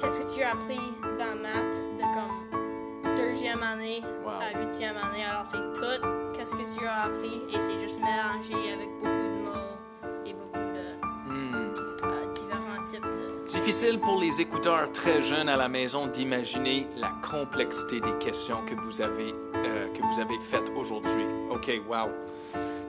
qu'est-ce 0.01 0.19
que 0.27 0.35
tu 0.35 0.43
as 0.43 0.53
appris 0.53 0.79
dans 1.19 1.37
maths 1.41 1.79
de 1.99 2.03
comme 2.15 3.17
deuxième 3.17 3.63
année 3.63 4.03
à 4.27 4.59
huitième 4.59 4.97
année. 4.97 5.25
Alors, 5.25 5.47
c'est 5.47 5.57
tout 5.59 6.07
qu'est-ce 6.37 6.53
que 6.53 6.79
tu 6.79 6.87
as 6.87 6.99
appris 7.05 7.43
et 7.53 7.61
c'est 7.61 7.79
juste 7.79 7.99
mélangé 8.01 8.55
avec 8.73 8.89
beaucoup 9.01 9.07
de 9.07 9.45
mots 9.45 10.27
et 10.27 10.33
beaucoup 10.35 10.62
Difficile 13.53 14.01
pour 14.01 14.19
les 14.19 14.41
écouteurs 14.41 14.91
très 14.93 15.21
jeunes 15.21 15.51
à 15.51 15.57
la 15.57 15.69
maison 15.69 16.07
d'imaginer 16.07 16.87
la 16.97 17.13
complexité 17.31 18.01
des 18.01 18.17
questions 18.19 18.65
que 18.65 18.75
vous 18.75 19.03
avez, 19.03 19.35
euh, 19.55 19.89
que 19.93 20.01
vous 20.01 20.21
avez 20.21 20.39
faites 20.51 20.71
aujourd'hui. 20.75 21.27
OK, 21.51 21.71
wow. 21.87 22.09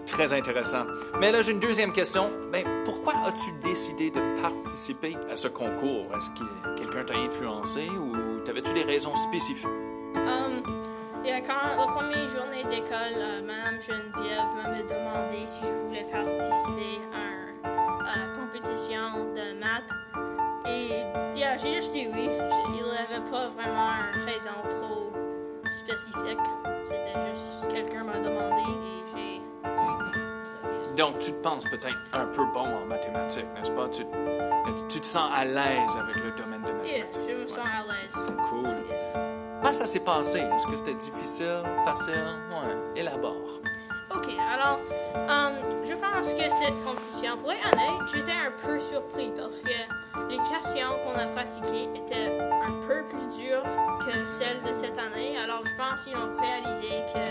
Très 0.05 0.31
intéressant. 0.31 0.85
Mais 1.19 1.33
là, 1.33 1.41
j'ai 1.41 1.51
une 1.51 1.59
deuxième 1.59 1.91
question. 1.91 2.29
Ben, 2.49 2.63
pourquoi 2.85 3.13
as-tu 3.25 3.51
décidé 3.61 4.09
de 4.09 4.41
participer 4.41 5.17
à 5.29 5.35
ce 5.35 5.49
concours? 5.49 6.05
Est-ce 6.15 6.29
que 6.29 6.79
quelqu'un 6.79 7.03
t'a 7.03 7.17
influencé 7.17 7.89
ou 7.89 8.39
t'avais-tu 8.45 8.71
des 8.71 8.83
raisons 8.83 9.17
spécifiques? 9.17 9.67
Um, 10.15 10.63
quand 11.45 11.75
la 11.77 11.87
première 11.87 12.29
journée 12.29 12.63
d'école, 12.63 13.17
euh, 13.17 13.41
Madame 13.41 13.81
Geneviève 13.81 14.47
m'avait 14.55 14.83
demandé 14.83 15.45
si 15.45 15.59
je 15.59 15.85
voulais 15.85 16.05
participer 16.09 17.01
à 17.13 18.17
une 18.17 18.39
compétition 18.39 19.25
de 19.35 19.59
maths. 19.59 20.32
Et 20.65 21.03
yeah, 21.37 21.57
j'ai 21.57 21.73
juste 21.75 21.91
dit 21.91 22.07
oui. 22.13 22.29
Il 22.69 22.73
n'y 22.73 22.81
avait 22.81 23.29
pas 23.29 23.47
vraiment 23.49 23.91
une 24.13 24.23
raison 24.25 24.55
trop 24.69 25.11
spécifique. 25.83 26.39
C'était 26.85 27.29
juste 27.29 27.67
quelqu'un 27.73 28.03
m'a 28.03 28.19
demandé 28.19 28.61
et 28.61 29.03
j'ai 29.15 29.39
dit 29.39 29.41
oui. 29.63 30.95
Donc, 30.97 31.17
tu 31.19 31.31
te 31.31 31.37
penses 31.41 31.63
peut-être 31.65 31.97
un 32.13 32.25
peu 32.27 32.45
bon 32.53 32.65
en 32.67 32.85
mathématiques, 32.85 33.45
n'est-ce 33.55 33.71
pas? 33.71 33.89
Tu, 33.89 34.05
tu 34.89 35.01
te 35.01 35.05
sens 35.05 35.29
à 35.33 35.43
l'aise 35.43 35.91
avec 35.99 36.15
le 36.17 36.31
domaine 36.31 36.61
de 36.61 36.67
Yeah, 36.87 37.03
mathématiques. 37.05 37.21
je 37.29 37.35
me 37.43 37.47
sens 37.47 37.57
à 37.57 37.81
l'aise. 37.91 38.35
Cool. 38.49 38.75
Comment 39.61 39.73
ça 39.73 39.85
s'est 39.87 40.01
passé? 40.01 40.39
Est-ce 40.39 40.67
que 40.67 40.75
c'était 40.75 40.93
difficile, 40.93 41.63
facile? 41.85 42.13
Ouais, 42.51 42.99
élabore. 43.01 43.59
Ok, 44.15 44.29
alors, 44.37 44.79
um, 45.27 45.53
je 45.83 45.93
pense 45.95 46.33
que 46.33 46.43
cette 46.43 46.83
compétition, 46.85 47.37
pour 47.37 47.51
être 47.51 47.65
honnête, 47.73 48.01
j'étais 48.13 48.31
un 48.31 48.51
peu 48.61 48.79
surpris 48.79 49.31
parce 49.35 49.57
que 49.59 50.29
les 50.29 50.37
questions 50.37 50.93
qu'on 51.03 51.17
a 51.17 51.25
pratiquées 51.27 51.89
étaient 51.95 52.37
un 52.39 52.73
peu 52.87 53.03
plus 53.09 53.43
dures 53.43 53.63
que 54.05 54.13
celles 54.37 54.61
de 54.61 54.71
cette 54.71 54.97
année. 54.99 55.37
Alors, 55.37 55.63
je 55.65 55.71
pense 55.77 56.03
qu'ils 56.03 56.15
ont 56.15 56.35
réalisé 56.39 57.01
que 57.13 57.23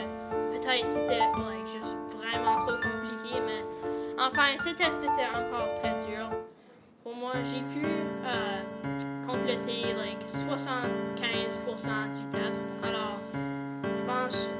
peut-être 0.56 0.86
c'était 0.86 1.18
like, 1.18 1.66
juste 1.66 1.94
vraiment 2.16 2.56
trop 2.66 2.74
compliqué, 2.74 3.40
mais 3.46 3.64
enfin, 4.18 4.56
ce 4.58 4.70
test 4.74 4.98
était 4.98 5.30
encore 5.34 5.74
très 5.76 5.94
dur. 6.10 6.30
Pour 7.04 7.14
moi, 7.14 7.34
j'ai 7.42 7.60
pu 7.60 7.86
euh, 7.86 8.60
complété 9.26 9.94
like 9.94 10.22
75% 10.26 12.10
du 12.10 12.24
test. 12.30 12.60
Alors, 12.82 13.18
je 13.34 14.04
pense, 14.06 14.52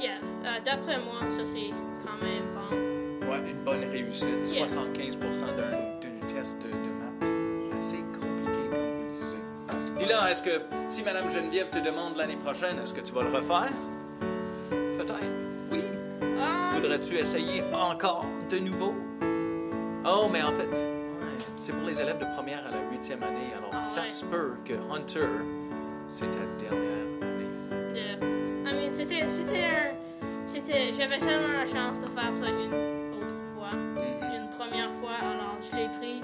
yeah, 0.00 0.18
d'après 0.64 0.98
moi, 1.00 1.20
ça 1.36 1.42
c'est 1.46 1.70
quand 2.04 2.18
même 2.22 2.44
bon. 2.54 3.30
Ouais, 3.30 3.50
une 3.50 3.64
bonne 3.64 3.84
réussite. 3.90 4.28
Yeah. 4.52 4.66
75 4.68 5.16
d'un 5.16 5.26
d'un 5.56 6.26
test 6.34 6.58
de, 6.62 6.68
maths. 6.68 7.78
Assez 7.78 7.96
compliqué, 8.12 8.68
comme 8.70 8.90
vous 8.96 9.08
disiez. 9.08 9.94
Puis 9.96 10.06
là, 10.08 10.30
est-ce 10.30 10.42
que 10.42 10.60
si 10.88 11.02
Madame 11.02 11.30
Geneviève 11.30 11.70
te 11.70 11.78
demande 11.78 12.16
l'année 12.16 12.36
prochaine, 12.36 12.78
est-ce 12.82 12.92
que 12.94 13.00
tu 13.00 13.12
vas 13.12 13.22
le 13.22 13.28
refaire? 13.30 13.70
Peut-être. 14.70 15.20
Oui. 15.70 15.78
Ah, 16.40 16.72
Voudrais-tu 16.74 17.14
essayer 17.16 17.62
encore 17.72 18.26
de 18.50 18.58
nouveau? 18.58 18.94
Oh, 20.04 20.28
mais 20.32 20.42
en 20.42 20.52
fait, 20.52 20.66
ouais, 20.66 21.36
c'est 21.58 21.72
pour 21.72 21.86
les 21.86 22.00
élèves 22.00 22.18
de 22.18 22.24
première 22.34 22.66
à 22.66 22.70
la 22.70 22.78
huitième 22.90 23.22
année. 23.22 23.52
Alors, 23.56 23.70
Ah 23.74 23.78
ça 23.78 24.02
ouais. 24.02 24.08
se 24.08 24.24
peut 24.24 24.54
que 24.64 24.72
Hunter, 24.90 25.28
c'est 26.08 26.30
ta 26.30 26.38
dernière 26.58 27.06
année. 27.20 27.94
yeah. 27.94 28.16
I 28.66 28.72
mean, 28.74 28.90
c'était, 28.92 29.28
c'était 29.28 29.64
un, 29.64 29.92
j'avais 30.96 31.20
seulement 31.20 31.58
la 31.58 31.66
chance 31.66 31.98
de 32.00 32.06
faire 32.06 32.32
ça 32.36 32.48
une 32.48 32.72
autre 33.22 33.34
fois, 33.54 33.70
une 33.72 34.48
première 34.56 34.92
fois, 35.00 35.14
alors 35.20 35.56
je 35.60 35.76
l'ai 35.76 35.88
pris. 35.98 36.22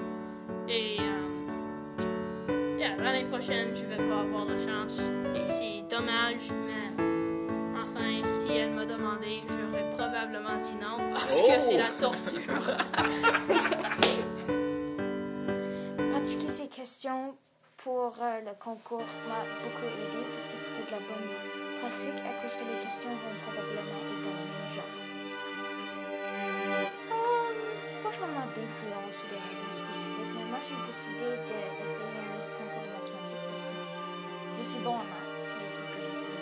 Et, 0.69 0.97
euh, 0.99 2.77
yeah, 2.77 2.95
l'année 2.97 3.25
prochaine, 3.25 3.73
je 3.75 3.83
vais 3.85 3.97
pas 3.97 4.21
avoir 4.21 4.45
la 4.45 4.57
chance. 4.57 4.97
Et 5.35 5.47
c'est 5.49 5.83
dommage, 5.93 6.49
mais 6.51 6.89
enfin, 7.75 8.31
si 8.33 8.51
elle 8.51 8.71
m'a 8.71 8.85
demandé, 8.85 9.43
j'aurais 9.47 9.89
probablement 9.91 10.57
dit 10.57 10.75
non 10.81 10.97
parce 11.11 11.41
Oh! 11.43 11.47
que 11.51 11.59
c'est 11.61 11.77
la 11.77 11.89
torture. 11.99 12.77
Pratiquer 16.11 16.47
ces 16.47 16.67
questions 16.67 17.35
pour 17.77 18.13
euh, 18.21 18.39
le 18.45 18.53
concours 18.63 19.03
m'a 19.27 19.43
beaucoup 19.63 19.85
aidé 19.85 20.19
parce 20.33 20.47
que 20.47 20.57
c'était 20.57 20.85
de 20.85 20.91
la 20.91 20.99
bonne 20.99 21.29
pratique 21.79 22.19
à 22.25 22.33
cause 22.41 22.55
que 22.55 22.63
les 22.65 22.79
questions 22.83 23.09
vont 23.09 23.35
probablement 23.45 24.01
même 24.01 24.21
genre. 24.75 24.93
Euh, 26.31 26.85
pas 28.03 28.09
ou 28.09 29.23
des 29.29 29.41
raisons 29.49 29.71
spécifiques, 29.71 30.33
moi 30.49 30.59
j'ai 30.61 30.79
décidé 30.85 31.27
d'essayer 31.45 32.21
un 32.23 32.41
concours 32.57 32.83
de 32.83 32.91
mathématiques 32.95 33.45
parce 33.49 33.61
que 33.61 33.71
je 34.57 34.63
suis 34.69 34.81
bon 34.83 34.91
en 34.91 35.05
maths. 35.05 35.45
Je 35.45 35.51
trouve 35.73 35.89
que 35.93 35.99
je 36.01 36.11
suis. 36.19 36.37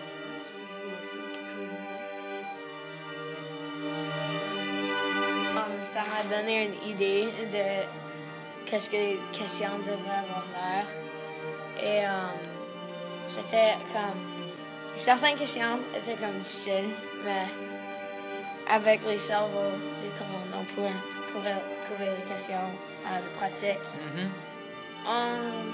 Um, 5.56 5.74
ça 5.84 6.02
m'a 6.02 6.24
donné 6.36 6.54
une 6.68 6.90
idée 6.90 7.26
de 7.26 7.66
qu'est-ce 8.66 8.90
que 8.90 8.96
les 8.96 9.20
questions 9.32 9.78
devraient 9.80 10.24
avoir 10.24 10.46
l'air. 10.54 10.88
Et 11.82 12.06
um, 12.06 12.38
c'était 13.28 13.78
comme... 13.94 14.22
Certaines 14.98 15.38
questions 15.38 15.80
étaient 15.96 16.16
comme 16.16 16.38
difficiles, 16.40 16.90
mais 17.24 17.46
avec 18.70 19.02
les 19.06 19.20
cerveaux, 19.20 19.76
les 20.04 20.10
on 20.58 20.64
pourrait, 20.74 20.92
pourrait 21.32 21.62
trouver 21.88 22.12
les 22.18 22.34
questions 22.34 22.56
euh, 23.06 23.20
de 23.20 23.38
pratique. 23.38 23.80
Um, 25.08 25.74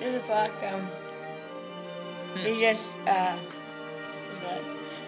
je 0.00 0.06
sais 0.08 0.20
pas, 0.20 0.46
comme... 0.60 0.86
Et 2.46 2.54
juste... 2.54 2.96
Euh. 3.08 3.36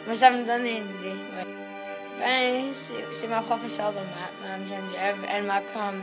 Mais 0.06 0.14
ça 0.14 0.30
me 0.30 0.44
donne 0.44 0.66
une 0.66 0.90
idée, 0.98 1.18
ouais. 1.36 1.46
Ben, 2.18 2.72
c'est 2.72 3.28
ma 3.28 3.40
professeure 3.40 3.92
de 3.92 3.98
maths, 3.98 4.32
Mme 4.42 4.66
Geneviève. 4.66 5.16
Elle 5.34 5.44
m'a 5.44 5.60
comme 5.60 6.02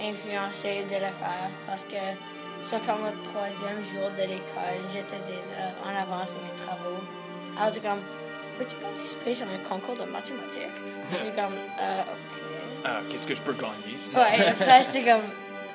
influencé 0.00 0.84
de 0.84 0.94
le 0.94 1.00
faire 1.00 1.50
parce 1.66 1.84
que 1.84 1.96
c'est 2.66 2.84
comme 2.86 3.04
le 3.04 3.22
troisième 3.30 3.82
jour 3.82 4.10
de 4.16 4.22
l'école, 4.22 4.80
j'étais 4.92 5.20
déjà 5.26 5.72
en 5.84 6.02
avance 6.02 6.34
de 6.34 6.38
mes 6.38 6.64
travaux. 6.64 7.02
Alors, 7.58 7.74
comme, 7.82 8.00
peux-tu 8.60 8.76
participer? 8.76 9.34
Sur 9.34 9.46
un 9.48 9.58
concours 9.68 9.96
de 9.96 10.04
mathématiques? 10.10 10.78
Je 11.10 11.16
suis 11.16 11.32
comme, 11.32 11.56
euh, 11.80 12.02
ok. 12.02 12.42
Ah, 12.84 13.00
qu'est-ce 13.08 13.26
que 13.26 13.34
je 13.34 13.42
peux 13.42 13.54
gagner? 13.54 13.96
Ouais, 14.14 14.48
après, 14.48 14.82
c'est 14.82 15.02
comme, 15.02 15.28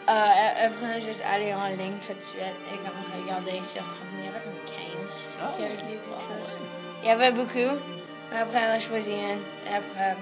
euh, 0.09 0.67
après, 0.67 1.01
juste 1.01 1.23
aller 1.27 1.53
en 1.53 1.67
ligne 1.67 1.97
tout 2.05 2.13
de 2.13 2.21
suite 2.21 2.57
et 2.71 2.77
comme 2.77 2.97
regarder 3.19 3.63
sur, 3.63 3.81
comme, 3.81 4.13
il 4.19 4.25
y 4.25 4.27
avait 4.27 4.39
comme 4.39 4.61
15 5.01 5.29
Ah, 5.41 5.51
qui 5.57 5.63
avaient 5.65 5.75
dit 5.77 5.81
quelque 5.81 6.15
ah, 6.15 6.21
chose. 6.21 6.57
Il 7.01 7.07
y 7.07 7.11
avait 7.11 7.31
beaucoup. 7.31 7.73
Après, 8.33 8.59
elle 8.63 8.71
a 8.71 8.79
choisi 8.79 9.13
une. 9.13 9.41
Après, 9.67 10.15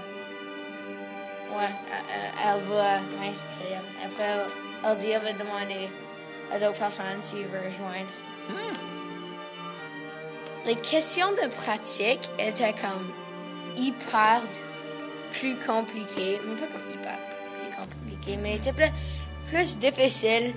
ouais, 1.51 1.73
elle, 1.91 2.55
elle 2.55 2.63
va 2.63 2.99
m'inscrire. 3.19 3.81
Après, 4.05 4.23
elle, 4.23 4.47
elle 4.85 4.97
dit, 4.97 5.11
elle 5.11 5.21
va 5.21 5.33
demander 5.33 5.89
à 6.51 6.59
d'autres 6.59 6.79
personnes 6.79 7.21
s'ils 7.21 7.45
veulent 7.45 7.67
rejoindre. 7.67 8.11
Les 10.65 10.75
questions 10.75 11.31
de 11.31 11.47
pratique 11.49 12.29
étaient 12.39 12.73
comme 12.73 13.11
hyper 13.75 14.41
plus 15.31 15.55
compliquées. 15.67 16.39
Mais 16.45 16.55
pas 16.55 16.67
comme 16.67 16.91
hyper 16.93 17.17
plus 17.17 17.75
compliquées, 17.77 18.37
mais 18.37 18.55
étaient 18.55 18.73
plus, 18.73 18.91
plus 19.49 19.77
difficiles 19.77 20.53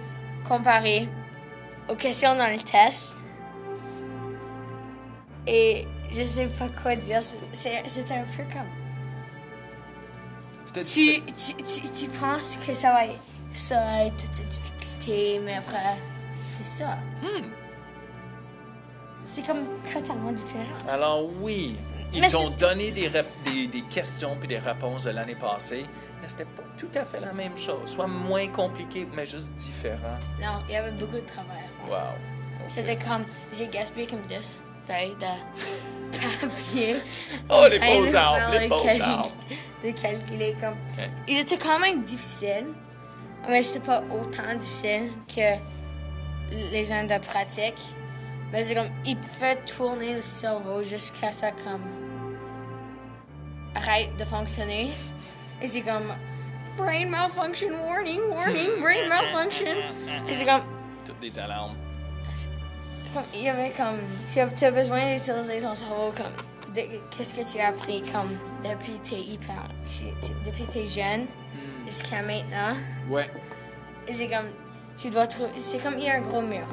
comparé 0.48 1.08
aux 1.88 1.96
questions 1.96 2.36
dans 2.36 2.50
le 2.52 2.58
test. 2.62 3.14
Et 5.46 5.86
je 6.12 6.22
sais 6.22 6.46
pas 6.46 6.68
quoi 6.68 6.94
dire. 6.96 7.20
C'est 7.52 7.82
c'est 7.86 8.10
un 8.12 8.24
peu 8.36 8.44
comme. 8.52 8.70
Tu, 10.84 11.22
tu, 11.22 11.54
tu, 11.64 11.88
tu 11.88 12.08
penses 12.08 12.58
que 12.64 12.74
ça 12.74 12.92
va 12.92 13.06
être 13.06 13.18
ça 13.54 13.76
va 13.76 14.04
être 14.04 14.16
toute 14.16 14.34
cette 14.34 14.48
difficulté, 14.48 15.40
mais 15.44 15.54
après, 15.54 15.96
c'est 16.56 16.84
ça. 16.84 16.98
Hmm. 17.22 17.65
C'est 19.36 19.42
comme 19.46 19.66
totalement 19.84 20.32
différent. 20.32 20.64
Alors 20.88 21.28
oui, 21.42 21.76
ils 22.14 22.22
Mais 22.22 22.28
c'est- 22.30 22.50
donné 22.58 22.90
des, 22.90 23.10
des, 23.44 23.66
des 23.66 23.82
questions 23.82 24.34
puis 24.38 24.48
des 24.48 24.56
réponses 24.58 25.04
de 25.04 25.10
l'année 25.10 25.34
passée, 25.34 25.84
mais 26.22 26.28
c'était 26.28 26.46
pas 26.46 26.62
tout 26.78 26.88
à 26.94 27.04
fait 27.04 27.20
la 27.20 27.34
même 27.34 27.56
chose. 27.58 27.90
Soit 27.90 28.06
moins 28.06 28.48
compliqué, 28.48 29.06
mais 29.14 29.26
juste 29.26 29.50
différent. 29.52 30.16
Non, 30.40 30.62
il 30.70 30.72
y 30.72 30.76
avait 30.76 30.92
beaucoup 30.92 31.16
de 31.16 31.20
travail 31.20 31.58
à 31.58 31.86
faire. 31.86 32.14
Wow. 32.14 32.18
C'était 32.68 32.96
comme, 32.96 33.26
j'ai 33.58 33.66
gaspillé 33.66 34.06
comme 34.06 34.22
10 34.22 34.58
feuilles 34.88 35.14
de 35.20 36.16
papier. 36.40 36.96
Oh, 37.50 37.66
les 37.70 37.78
beaux 37.78 38.16
arbres, 38.16 38.52
les 38.54 38.60
le 38.60 38.68
beaux 38.68 38.88
arbres. 39.02 39.32
De 39.84 39.90
calculer 39.90 40.56
comme. 40.58 40.72
Ok. 40.98 41.10
Il 41.28 41.36
était 41.40 41.58
quand 41.58 41.78
même 41.78 42.02
difficile, 42.04 42.68
mais 43.46 43.62
c'était 43.62 43.80
pas 43.80 44.02
autant 44.10 44.54
difficile 44.58 45.12
que 45.28 45.58
les 46.72 46.86
gens 46.86 47.04
de 47.04 47.18
pratique. 47.18 47.74
Mais 48.52 48.64
c'est 48.64 48.74
comme, 48.74 48.90
il 49.04 49.16
te 49.18 49.26
fait 49.26 49.64
tourner 49.64 50.14
le 50.14 50.22
cerveau 50.22 50.82
jusqu'à 50.82 51.32
ça 51.32 51.50
comme. 51.50 51.82
Arrête 53.74 54.16
de 54.16 54.24
fonctionner. 54.24 54.90
Et 55.60 55.66
c'est 55.66 55.82
comme. 55.82 56.12
Brain 56.76 57.08
malfunction, 57.08 57.68
warning, 57.86 58.20
warning, 58.30 58.80
brain 58.80 59.08
malfunction. 59.08 59.66
Et 60.28 60.32
c'est 60.32 60.44
comme. 60.44 60.62
Toutes 61.04 61.20
des 61.20 61.38
alarmes. 61.38 61.74
Comme, 63.14 63.24
Il 63.34 63.42
y 63.42 63.48
avait 63.48 63.70
comme. 63.70 63.98
Tu 64.32 64.40
as, 64.40 64.46
tu 64.48 64.64
as 64.64 64.70
besoin 64.70 65.14
d'utiliser 65.14 65.60
ton 65.60 65.74
cerveau 65.74 66.12
comme. 66.16 66.74
Qu'est-ce 67.10 67.32
que 67.32 67.50
tu 67.50 67.58
as 67.58 67.68
appris 67.68 68.02
comme 68.02 68.38
depuis 68.62 68.98
tes 68.98 69.18
hyper. 69.18 69.68
depuis 70.44 70.64
tes 70.64 70.86
jeunes 70.86 71.26
jusqu'à 71.86 72.20
maintenant. 72.22 72.76
Ouais. 73.08 73.28
Et 74.06 74.12
c'est 74.12 74.28
comme. 74.28 74.50
Tu 74.98 75.10
dois 75.10 75.26
trouver. 75.26 75.50
C'est 75.56 75.78
comme 75.78 75.94
il 75.98 76.04
y 76.04 76.10
a 76.10 76.14
un 76.16 76.20
gros 76.20 76.42
mur. 76.42 76.66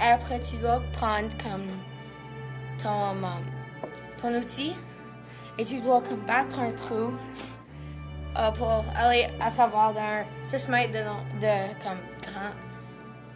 Après, 0.00 0.40
tu 0.40 0.56
dois 0.56 0.82
prendre 0.92 1.28
comme. 1.42 1.66
ton. 2.82 3.16
ton 4.20 4.34
outil. 4.36 4.74
Et 5.58 5.64
tu 5.64 5.80
dois 5.80 6.02
comme 6.02 6.20
battre 6.26 6.58
un 6.58 6.70
trou. 6.70 7.12
euh, 8.38 8.50
pour 8.52 8.84
aller 8.94 9.26
à 9.40 9.50
travers 9.50 9.94
d'un 9.94 10.24
6 10.44 10.68
mètres 10.68 10.92
de, 10.92 11.40
de 11.40 11.82
comme 11.82 11.98
grand 12.22 12.52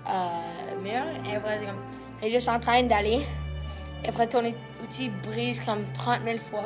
euh, 0.09 0.83
mur. 0.83 1.31
Et 1.31 1.37
après, 1.37 1.59
c'est 1.59 1.66
comme. 1.66 1.83
T'es 2.20 2.31
juste 2.31 2.49
en 2.49 2.61
train 2.61 2.83
d'aller. 2.83 3.27
Et 4.05 4.09
après, 4.09 4.27
ton 4.27 4.42
outil 4.83 5.09
brise 5.23 5.61
comme 5.61 5.85
30 5.94 6.20
000 6.25 6.38
fois. 6.38 6.64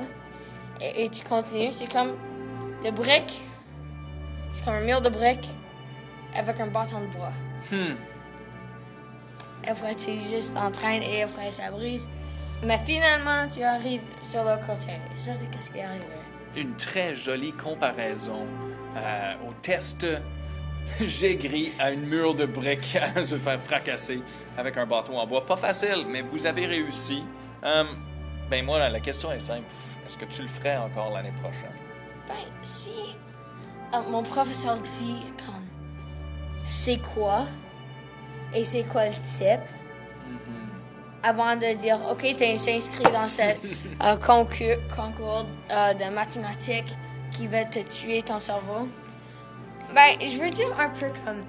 Et, 0.80 1.09
tu 1.09 1.22
continues. 1.24 1.72
C'est 1.72 1.90
comme 1.90 2.14
le 2.85 2.90
brick. 2.90 3.40
C'est 4.52 4.64
comme 4.64 4.74
un 4.74 4.80
mur 4.80 5.00
de 5.00 5.09
briques 5.09 5.48
avec 6.37 6.61
un 6.61 6.66
bâton 6.66 7.00
de 7.00 7.07
bois. 7.07 7.33
Hmm. 7.70 7.94
Tu 9.96 10.11
es 10.11 10.18
juste 10.31 10.53
en 10.57 10.70
train 10.70 11.00
et 11.00 11.22
après, 11.22 11.50
ça 11.50 11.70
brise. 11.70 12.07
Mais 12.62 12.79
finalement, 12.85 13.48
tu 13.48 13.62
arrives 13.62 14.03
sur 14.22 14.44
le 14.44 14.57
côté. 14.66 14.92
Ça, 15.16 15.35
c'est 15.35 15.50
qu'est-ce 15.50 15.70
qui 15.70 15.79
est 15.79 15.85
arrivé. 15.85 16.05
Une 16.57 16.74
très 16.77 17.14
jolie 17.14 17.53
comparaison 17.53 18.46
euh, 18.96 19.33
au 19.48 19.53
test 19.62 20.07
j'ai 21.00 21.37
gris 21.37 21.72
à 21.79 21.92
une 21.92 22.07
mur 22.07 22.35
de 22.35 22.46
briques 22.46 22.96
à 23.16 23.22
se 23.22 23.37
faire 23.38 23.61
fracasser 23.61 24.20
avec 24.57 24.77
un 24.77 24.87
bâton 24.87 25.18
en 25.18 25.27
bois. 25.27 25.44
Pas 25.44 25.57
facile, 25.57 26.05
mais 26.09 26.22
vous 26.22 26.46
avez 26.46 26.66
réussi. 26.66 27.24
Euh, 27.64 27.85
ben 28.50 28.64
moi, 28.64 28.88
la 28.88 29.00
question 29.00 29.33
est 29.33 29.40
simple. 29.40 29.64
Est-ce 30.05 30.16
que 30.16 30.27
tu 30.27 30.42
le 30.42 30.48
ferais 30.48 30.77
encore 30.77 31.11
l'année 31.11 31.33
prochaine? 31.42 31.72
Ben, 32.29 32.35
si 32.62 33.16
euh, 33.94 33.98
mon 34.11 34.22
professeur 34.22 34.77
dit 34.77 35.22
comme 35.38 35.64
c'est 36.66 37.00
quoi? 37.14 37.46
Et 38.55 38.64
c'est 38.64 38.83
quoi 38.85 39.07
le 39.07 39.12
type? 39.12 39.61
Avant 41.23 41.57
de 41.57 41.75
dire, 41.75 41.99
OK, 42.11 42.21
tu 42.37 42.45
inscrit 42.45 43.05
dans 43.05 43.29
ce 43.29 43.43
euh, 44.03 44.17
concours, 44.17 44.77
concours 44.95 45.47
euh, 45.71 45.95
de 45.95 46.14
mathématiques 46.14 46.95
qui 47.33 47.47
va 47.47 47.64
te 47.64 47.79
tuer 47.79 48.23
ton 48.23 48.38
cerveau. 48.38 48.88
Ben, 49.95 50.17
je 50.21 50.38
veux 50.38 50.51
dire 50.51 50.69
un 50.79 50.90
peu 50.90 51.07
comme. 51.25 51.45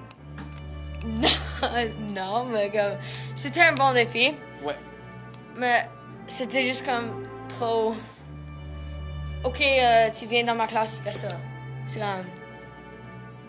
non, 2.14 2.44
mais 2.46 2.70
comme. 2.70 2.96
C'était 3.34 3.60
un 3.60 3.74
bon 3.74 3.92
défi. 3.92 4.34
Ouais. 4.64 4.76
Mais 5.56 5.82
c'était 6.26 6.62
juste 6.62 6.84
comme 6.86 7.22
trop. 7.48 7.94
Ok, 9.44 9.60
euh, 9.60 10.08
tu 10.10 10.26
viens 10.26 10.44
dans 10.44 10.54
ma 10.54 10.66
classe, 10.66 10.96
tu 10.96 11.02
fais 11.02 11.12
ça. 11.12 11.28
C'est 11.86 12.00
comme. 12.00 12.24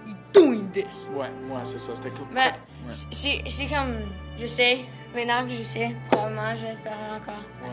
You 0.08 0.15
doing 0.34 0.70
this. 0.72 1.08
Ouais, 1.13 1.32
ouais, 1.50 1.62
c'est 1.63 1.80
ça. 1.80 1.96
C'était 1.96 2.10
cool. 2.10 2.28
Mais 2.32 2.52
Ouais. 2.85 2.93
c'est 3.11 3.43
c'est 3.47 3.65
comme. 3.65 3.95
Je 4.39 4.45
sais, 4.45 4.79
maintenant 5.15 5.43
que 5.45 5.53
je 5.53 5.63
sais, 5.63 5.95
probablement 6.11 6.53
je 6.55 6.61
vais 6.67 6.71
le 6.73 6.77
faire 6.77 6.97
encore. 7.15 7.43
Ouais. 7.63 7.69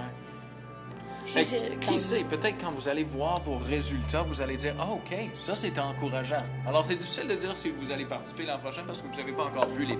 C'est 1.26 1.78
qui 1.80 1.86
comme- 1.86 1.98
sait, 1.98 2.22
peut-être 2.24 2.56
quand 2.60 2.70
vous 2.70 2.86
allez 2.86 3.02
voir 3.04 3.40
vos 3.40 3.56
résultats, 3.56 4.22
vous 4.22 4.42
allez 4.42 4.56
dire 4.56 4.74
Ah, 4.78 4.88
OK, 4.90 5.14
ça 5.34 5.54
c'est 5.54 5.78
encourageant. 5.78 6.36
Alors, 6.66 6.84
c'est 6.84 6.96
difficile 6.96 7.26
de 7.26 7.34
dire 7.34 7.56
si 7.56 7.70
vous 7.70 7.90
allez 7.90 8.04
participer 8.04 8.44
l'an 8.44 8.58
prochain 8.58 8.82
parce 8.86 9.00
que 9.00 9.06
vous 9.06 9.16
n'avez 9.16 9.32
pas 9.32 9.44
encore 9.44 9.68
vu 9.70 9.86
les, 9.86 9.98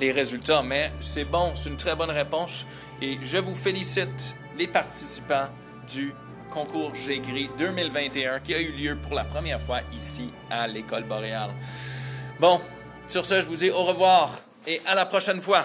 les 0.00 0.10
résultats, 0.10 0.62
mais 0.62 0.90
c'est 1.02 1.26
bon, 1.26 1.52
c'est 1.54 1.68
une 1.68 1.76
très 1.76 1.94
bonne 1.94 2.10
réponse. 2.10 2.64
Et 3.02 3.18
je 3.22 3.36
vous 3.38 3.54
félicite, 3.54 4.34
les 4.58 4.66
participants 4.66 5.48
du 5.92 6.14
concours 6.50 6.92
gris 6.92 7.50
2021 7.58 8.40
qui 8.40 8.54
a 8.54 8.60
eu 8.60 8.72
lieu 8.72 8.96
pour 8.96 9.14
la 9.14 9.24
première 9.24 9.60
fois 9.60 9.80
ici 9.94 10.30
à 10.48 10.66
l'École 10.66 11.04
boréale. 11.04 11.50
Bon, 12.40 12.58
sur 13.14 13.24
ce, 13.24 13.40
je 13.40 13.46
vous 13.46 13.54
dis 13.54 13.70
au 13.70 13.84
revoir 13.84 14.28
et 14.66 14.80
à 14.86 14.96
la 14.96 15.06
prochaine 15.06 15.40
fois. 15.40 15.64